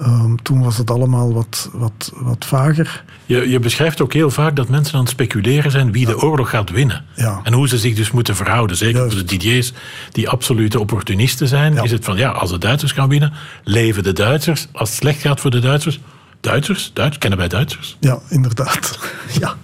Um, 0.00 0.42
toen 0.42 0.62
was 0.62 0.78
het 0.78 0.90
allemaal 0.90 1.32
wat, 1.32 1.70
wat, 1.72 2.12
wat 2.14 2.44
vager. 2.44 3.04
Je, 3.26 3.48
je 3.48 3.58
beschrijft 3.58 4.00
ook 4.00 4.12
heel 4.12 4.30
vaak 4.30 4.56
dat 4.56 4.68
mensen 4.68 4.94
aan 4.94 5.00
het 5.00 5.10
speculeren 5.10 5.70
zijn 5.70 5.92
wie 5.92 6.06
ja. 6.06 6.12
de 6.12 6.22
oorlog 6.22 6.50
gaat 6.50 6.70
winnen. 6.70 7.04
Ja. 7.14 7.40
En 7.42 7.52
hoe 7.52 7.68
ze 7.68 7.78
zich 7.78 7.94
dus 7.94 8.10
moeten 8.10 8.36
verhouden. 8.36 8.76
Zeker 8.76 8.96
Juist. 8.96 9.12
voor 9.12 9.22
de 9.22 9.28
Didiers 9.28 9.72
die 10.12 10.28
absolute 10.28 10.80
opportunisten 10.80 11.48
zijn. 11.48 11.74
Ja. 11.74 11.82
Is 11.82 11.90
het 11.90 12.04
van 12.04 12.16
ja, 12.16 12.30
als 12.30 12.50
de 12.50 12.58
Duitsers 12.58 12.92
gaan 12.92 13.08
winnen, 13.08 13.32
leven 13.64 14.02
de 14.02 14.12
Duitsers. 14.12 14.68
Als 14.72 14.88
het 14.88 14.98
slecht 14.98 15.20
gaat 15.20 15.40
voor 15.40 15.50
de 15.50 15.60
Duitsers, 15.60 16.00
Duitsers, 16.40 16.90
Duits, 16.94 17.18
kennen 17.18 17.38
wij 17.38 17.48
Duitsers? 17.48 17.96
Ja, 18.00 18.18
inderdaad. 18.28 18.98
ja. 19.40 19.54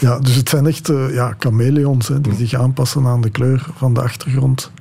ja, 0.00 0.18
dus 0.18 0.34
het 0.34 0.48
zijn 0.48 0.66
echt 0.66 0.90
uh, 0.90 1.14
ja, 1.14 1.34
chameleons 1.38 2.08
hè, 2.08 2.20
die 2.20 2.34
zich 2.34 2.54
aanpassen 2.54 3.06
aan 3.06 3.20
de 3.20 3.30
kleur 3.30 3.66
van 3.76 3.94
de 3.94 4.02
achtergrond. 4.02 4.72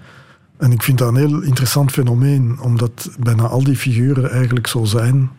En 0.64 0.72
ik 0.72 0.84
vind 0.84 0.98
dat 0.98 1.08
een 1.08 1.16
heel 1.16 1.42
interessant 1.42 1.92
fenomeen, 1.92 2.60
omdat 2.60 3.10
bijna 3.20 3.44
al 3.44 3.64
die 3.64 3.76
figuren 3.76 4.32
eigenlijk 4.32 4.68
zo 4.68 4.84
zijn. 4.84 5.32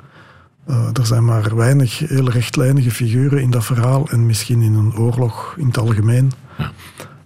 Uh, 0.69 0.87
er 0.93 1.07
zijn 1.07 1.25
maar 1.25 1.57
weinig 1.57 1.99
heel 1.99 2.31
rechtlijnige 2.31 2.91
figuren 2.91 3.43
in 3.43 3.51
dat 3.51 3.65
verhaal 3.65 4.09
en 4.09 4.27
misschien 4.27 4.63
in 4.63 4.75
een 4.75 4.97
oorlog 4.97 5.55
in 5.59 5.67
het 5.67 5.79
algemeen. 5.79 6.33
Ja. 6.59 6.73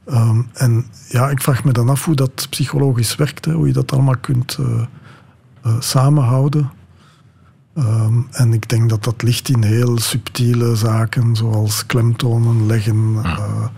Um, 0.06 0.48
en 0.52 0.87
ja, 1.08 1.30
ik 1.30 1.42
vraag 1.42 1.64
me 1.64 1.72
dan 1.72 1.88
af 1.88 2.04
hoe 2.04 2.14
dat 2.14 2.46
psychologisch 2.50 3.16
werkt, 3.16 3.44
hè, 3.44 3.52
hoe 3.52 3.66
je 3.66 3.72
dat 3.72 3.92
allemaal 3.92 4.16
kunt 4.20 4.56
uh, 4.61 4.66
uh, 5.66 5.72
samenhouden. 5.78 6.70
Ehm, 7.74 8.20
en 8.30 8.52
ik 8.52 8.68
denk 8.68 8.88
dat 8.88 9.04
dat 9.04 9.22
ligt 9.22 9.48
in 9.48 9.62
heel 9.62 9.98
subtiele 9.98 10.76
zaken, 10.76 11.37
zoals 11.37 11.87
klemtonen 11.87 12.66
leggen. 12.66 13.12
Ja. 13.22 13.70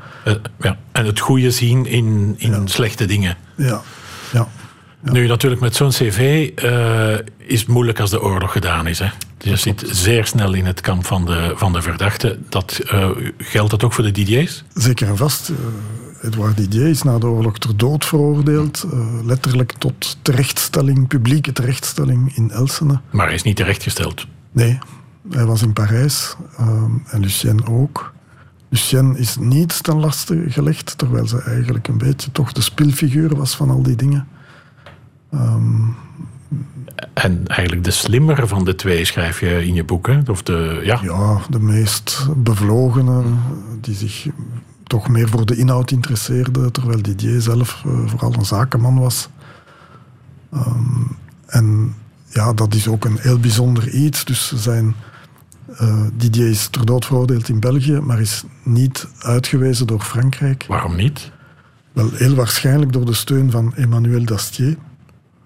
Ja. 0.60 0.78
En 0.92 1.06
het 1.06 1.20
goede 1.20 1.50
zien 1.50 1.86
in, 1.86 2.34
in 2.38 2.50
ja. 2.50 2.66
slechte 2.66 3.06
dingen. 3.06 3.36
Ja, 3.54 3.82
ja. 5.04 5.12
Nu, 5.12 5.26
natuurlijk, 5.26 5.60
met 5.60 5.76
zo'n 5.76 5.88
cv 5.88 6.50
uh, 6.64 7.12
is 7.36 7.60
het 7.60 7.68
moeilijk 7.68 8.00
als 8.00 8.10
de 8.10 8.22
oorlog 8.22 8.52
gedaan 8.52 8.86
is. 8.86 8.98
Hè? 8.98 9.08
Je 9.38 9.56
zit 9.56 9.84
zeer 9.86 10.26
snel 10.26 10.52
in 10.52 10.66
het 10.66 10.80
kamp 10.80 11.06
van 11.06 11.24
de, 11.24 11.52
van 11.56 11.72
de 11.72 11.82
verdachte. 11.82 12.38
Dat, 12.48 12.80
uh, 12.84 13.08
geldt 13.38 13.70
dat 13.70 13.84
ook 13.84 13.92
voor 13.92 14.12
de 14.12 14.22
DDA's? 14.22 14.64
Zeker 14.74 15.08
en 15.08 15.16
vast. 15.16 15.48
Uh, 15.48 15.56
Edouard 16.22 16.56
Didier 16.56 16.86
is 16.86 17.02
na 17.02 17.18
de 17.18 17.26
oorlog 17.26 17.58
ter 17.58 17.76
dood 17.76 18.04
veroordeeld. 18.04 18.86
letterlijk 19.24 19.72
tot 19.72 20.18
terechtstelling, 20.22 21.08
publieke 21.08 21.52
terechtstelling 21.52 22.36
in 22.36 22.50
Elsene. 22.50 23.00
Maar 23.10 23.26
hij 23.26 23.34
is 23.34 23.42
niet 23.42 23.56
terechtgesteld? 23.56 24.26
Nee, 24.52 24.78
hij 25.30 25.44
was 25.44 25.62
in 25.62 25.72
Parijs. 25.72 26.36
en 27.06 27.20
Lucien 27.20 27.66
ook. 27.66 28.12
Lucien 28.68 29.16
is 29.16 29.36
niet 29.36 29.82
ten 29.82 30.00
laste 30.00 30.44
gelegd, 30.48 30.98
terwijl 30.98 31.26
ze 31.26 31.42
eigenlijk 31.42 31.88
een 31.88 31.98
beetje 31.98 32.32
toch 32.32 32.52
de 32.52 32.62
spilfiguur 32.62 33.36
was 33.36 33.56
van 33.56 33.70
al 33.70 33.82
die 33.82 33.96
dingen. 33.96 34.28
Um, 35.34 35.96
en 37.12 37.46
eigenlijk 37.46 37.84
de 37.84 37.90
slimmere 37.90 38.46
van 38.46 38.64
de 38.64 38.74
twee 38.74 39.04
schrijf 39.04 39.40
je 39.40 39.66
in 39.66 39.74
je 39.74 39.84
boek, 39.84 40.06
hè? 40.06 40.20
Of 40.26 40.42
de, 40.42 40.80
ja. 40.84 40.98
ja, 41.02 41.40
de 41.50 41.60
meest 41.60 42.26
bevlogene, 42.36 43.22
die 43.80 43.94
zich 43.94 44.26
toch 44.84 45.08
meer 45.08 45.28
voor 45.28 45.46
de 45.46 45.56
inhoud 45.56 45.90
interesseerde, 45.90 46.70
terwijl 46.70 47.02
Didier 47.02 47.40
zelf 47.40 47.82
uh, 47.86 48.06
vooral 48.06 48.34
een 48.34 48.44
zakenman 48.44 48.98
was. 48.98 49.28
Um, 50.54 51.16
en 51.46 51.94
ja, 52.26 52.52
dat 52.52 52.74
is 52.74 52.88
ook 52.88 53.04
een 53.04 53.18
heel 53.20 53.38
bijzonder 53.38 53.88
iets. 53.88 54.24
Dus 54.24 54.52
zijn, 54.56 54.94
uh, 55.80 56.06
Didier 56.12 56.48
is 56.48 56.68
ter 56.68 56.86
dood 56.86 57.06
veroordeeld 57.06 57.48
in 57.48 57.60
België, 57.60 58.00
maar 58.00 58.20
is 58.20 58.44
niet 58.62 59.08
uitgewezen 59.18 59.86
door 59.86 60.00
Frankrijk. 60.00 60.64
Waarom 60.68 60.96
niet? 60.96 61.30
Wel, 61.92 62.10
heel 62.12 62.34
waarschijnlijk 62.34 62.92
door 62.92 63.04
de 63.04 63.14
steun 63.14 63.50
van 63.50 63.74
Emmanuel 63.74 64.24
Dastier 64.24 64.76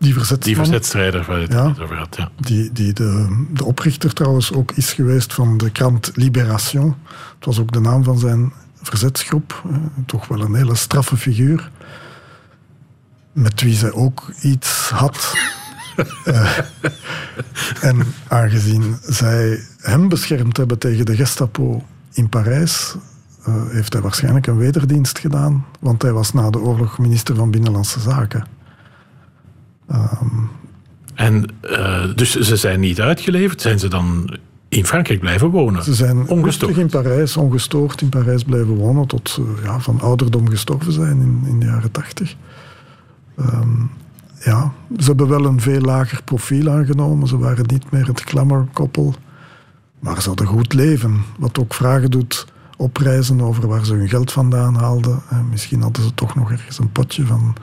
die 0.04 0.14
verzetsman. 0.14 0.54
Die 0.54 0.64
verzetstrijder 0.64 1.24
waar 1.24 1.36
je 1.36 1.42
het 1.42 1.52
ja, 1.52 1.74
over 1.82 1.96
had, 1.96 2.16
ja. 2.16 2.30
Die, 2.36 2.72
die 2.72 2.92
de, 2.92 3.44
de 3.50 3.64
oprichter 3.64 4.12
trouwens 4.12 4.52
ook 4.52 4.72
is 4.72 4.92
geweest 4.92 5.34
van 5.34 5.58
de 5.58 5.70
krant 5.70 6.10
Libération. 6.14 6.96
Het 7.36 7.44
was 7.44 7.58
ook 7.58 7.72
de 7.72 7.80
naam 7.80 8.04
van 8.04 8.18
zijn 8.18 8.52
verzetsgroep. 8.82 9.62
Eh, 9.70 9.76
toch 10.06 10.28
wel 10.28 10.40
een 10.40 10.54
hele 10.54 10.74
straffe 10.74 11.16
figuur. 11.16 11.70
Met 13.32 13.60
wie 13.60 13.74
zij 13.74 13.92
ook 13.92 14.32
iets 14.42 14.90
had. 14.90 15.32
uh, 16.24 16.58
en 17.88 18.02
aangezien 18.28 18.98
zij 19.02 19.60
hem 19.78 20.08
beschermd 20.08 20.56
hebben 20.56 20.78
tegen 20.78 21.06
de 21.06 21.16
Gestapo 21.16 21.84
in 22.12 22.28
Parijs, 22.28 22.96
uh, 23.48 23.54
heeft 23.68 23.92
hij 23.92 24.02
waarschijnlijk 24.02 24.46
een 24.46 24.56
wederdienst 24.56 25.18
gedaan. 25.18 25.66
Want 25.80 26.02
hij 26.02 26.12
was 26.12 26.32
na 26.32 26.50
de 26.50 26.60
oorlog 26.60 26.98
minister 26.98 27.34
van 27.34 27.50
Binnenlandse 27.50 28.00
Zaken. 28.00 28.53
Um, 29.92 30.50
en 31.14 31.46
uh, 31.62 32.14
dus 32.14 32.30
ze 32.30 32.56
zijn 32.56 32.80
niet 32.80 33.00
uitgeleverd, 33.00 33.60
zijn 33.60 33.78
ze 33.78 33.88
dan 33.88 34.36
in 34.68 34.86
Frankrijk 34.86 35.20
blijven 35.20 35.50
wonen? 35.50 35.84
Ze 35.84 35.94
zijn 35.94 36.28
ongestoord 36.28 36.76
in 36.76 36.88
Parijs, 36.88 37.36
ongestoord 37.36 38.00
in 38.00 38.08
Parijs 38.08 38.42
blijven 38.42 38.74
wonen 38.74 39.06
tot 39.06 39.38
uh, 39.40 39.64
ja, 39.64 39.80
van 39.80 40.00
ouderdom 40.00 40.48
gestorven 40.48 40.92
zijn 40.92 41.20
in, 41.20 41.42
in 41.46 41.60
de 41.60 41.66
jaren 41.66 41.90
tachtig. 41.90 42.34
Um, 43.40 43.90
ja, 44.44 44.72
ze 44.98 45.04
hebben 45.04 45.28
wel 45.28 45.44
een 45.44 45.60
veel 45.60 45.80
lager 45.80 46.22
profiel 46.22 46.70
aangenomen. 46.70 47.28
Ze 47.28 47.38
waren 47.38 47.64
niet 47.66 47.90
meer 47.90 48.06
het 48.06 48.20
glamour-koppel. 48.20 49.14
Maar 50.00 50.22
ze 50.22 50.28
hadden 50.28 50.46
goed 50.46 50.72
leven. 50.72 51.22
Wat 51.38 51.58
ook 51.58 51.74
vragen 51.74 52.10
doet 52.10 52.46
opreizen 52.76 53.40
over 53.40 53.68
waar 53.68 53.84
ze 53.84 53.94
hun 53.94 54.08
geld 54.08 54.32
vandaan 54.32 54.74
haalden. 54.74 55.22
En 55.30 55.48
misschien 55.50 55.82
hadden 55.82 56.02
ze 56.02 56.14
toch 56.14 56.34
nog 56.34 56.50
ergens 56.50 56.78
een 56.78 56.92
potje 56.92 57.26
van 57.26 57.54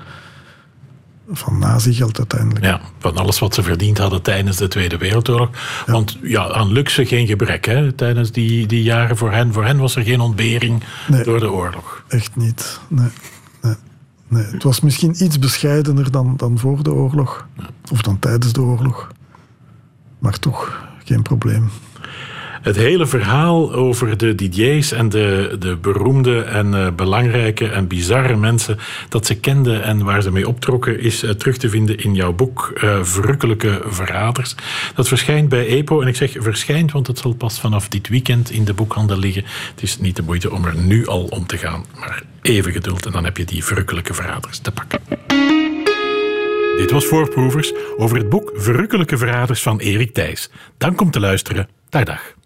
van 1.31 1.59
nazi-geld 1.59 2.17
uiteindelijk. 2.17 2.65
Ja, 2.65 2.81
van 2.99 3.17
alles 3.17 3.39
wat 3.39 3.53
ze 3.53 3.63
verdiend 3.63 3.97
hadden 3.97 4.21
tijdens 4.21 4.57
de 4.57 4.67
Tweede 4.67 4.97
Wereldoorlog. 4.97 5.49
Ja. 5.85 5.91
Want 5.91 6.17
ja, 6.21 6.51
aan 6.51 6.71
luxe 6.71 7.05
geen 7.05 7.27
gebrek 7.27 7.65
hè, 7.65 7.91
tijdens 7.91 8.31
die, 8.31 8.67
die 8.67 8.83
jaren 8.83 9.17
voor 9.17 9.31
hen. 9.31 9.53
Voor 9.53 9.65
hen 9.65 9.77
was 9.77 9.95
er 9.95 10.03
geen 10.03 10.19
ontbering 10.19 10.83
nee, 11.07 11.23
door 11.23 11.39
de 11.39 11.51
oorlog. 11.51 12.03
Echt 12.07 12.35
niet, 12.35 12.79
nee. 12.87 13.09
nee. 13.61 13.75
nee. 14.27 14.43
Het 14.43 14.63
was 14.63 14.81
misschien 14.81 15.23
iets 15.23 15.39
bescheidener 15.39 16.11
dan, 16.11 16.33
dan 16.37 16.59
voor 16.59 16.83
de 16.83 16.91
oorlog. 16.91 17.47
Of 17.91 18.01
dan 18.01 18.19
tijdens 18.19 18.53
de 18.53 18.61
oorlog. 18.61 19.07
Maar 20.19 20.39
toch, 20.39 20.87
geen 21.03 21.21
probleem. 21.21 21.69
Het 22.61 22.75
hele 22.75 23.05
verhaal 23.05 23.73
over 23.73 24.17
de 24.17 24.35
DJ's 24.35 24.91
en 24.91 25.09
de, 25.09 25.55
de 25.59 25.75
beroemde 25.75 26.41
en 26.41 26.73
uh, 26.73 26.87
belangrijke 26.95 27.67
en 27.67 27.87
bizarre 27.87 28.35
mensen 28.35 28.77
dat 29.09 29.25
ze 29.25 29.39
kenden 29.39 29.83
en 29.83 30.03
waar 30.03 30.21
ze 30.21 30.31
mee 30.31 30.47
optrokken, 30.47 30.99
is 30.99 31.23
uh, 31.23 31.29
terug 31.29 31.57
te 31.57 31.69
vinden 31.69 31.97
in 31.97 32.15
jouw 32.15 32.33
boek 32.33 32.71
uh, 32.83 33.03
Verrukkelijke 33.03 33.81
Verraders. 33.85 34.55
Dat 34.95 35.07
verschijnt 35.07 35.49
bij 35.49 35.67
EPO. 35.67 36.01
En 36.01 36.07
ik 36.07 36.15
zeg 36.15 36.35
verschijnt, 36.39 36.91
want 36.91 37.07
het 37.07 37.17
zal 37.17 37.33
pas 37.33 37.59
vanaf 37.59 37.87
dit 37.87 38.07
weekend 38.07 38.51
in 38.51 38.65
de 38.65 38.73
boekhandel 38.73 39.17
liggen. 39.17 39.43
Het 39.45 39.83
is 39.83 39.99
niet 39.99 40.15
de 40.15 40.23
moeite 40.23 40.51
om 40.51 40.65
er 40.65 40.75
nu 40.75 41.07
al 41.07 41.23
om 41.23 41.45
te 41.45 41.57
gaan, 41.57 41.85
maar 41.99 42.23
even 42.41 42.71
geduld 42.71 43.05
en 43.05 43.11
dan 43.11 43.23
heb 43.23 43.37
je 43.37 43.45
die 43.45 43.63
Verrukkelijke 43.63 44.13
Verraders 44.13 44.59
te 44.59 44.71
pakken. 44.71 44.99
Dit 46.77 46.91
was 46.91 47.05
Voorproevers 47.05 47.73
over 47.97 48.17
het 48.17 48.29
boek 48.29 48.51
Verrukkelijke 48.55 49.17
Verraders 49.17 49.61
van 49.61 49.79
Erik 49.79 50.13
Thijs. 50.13 50.49
Dank 50.77 51.01
om 51.01 51.11
te 51.11 51.19
luisteren. 51.19 51.67
Dag 51.89 52.03
dag. 52.03 52.39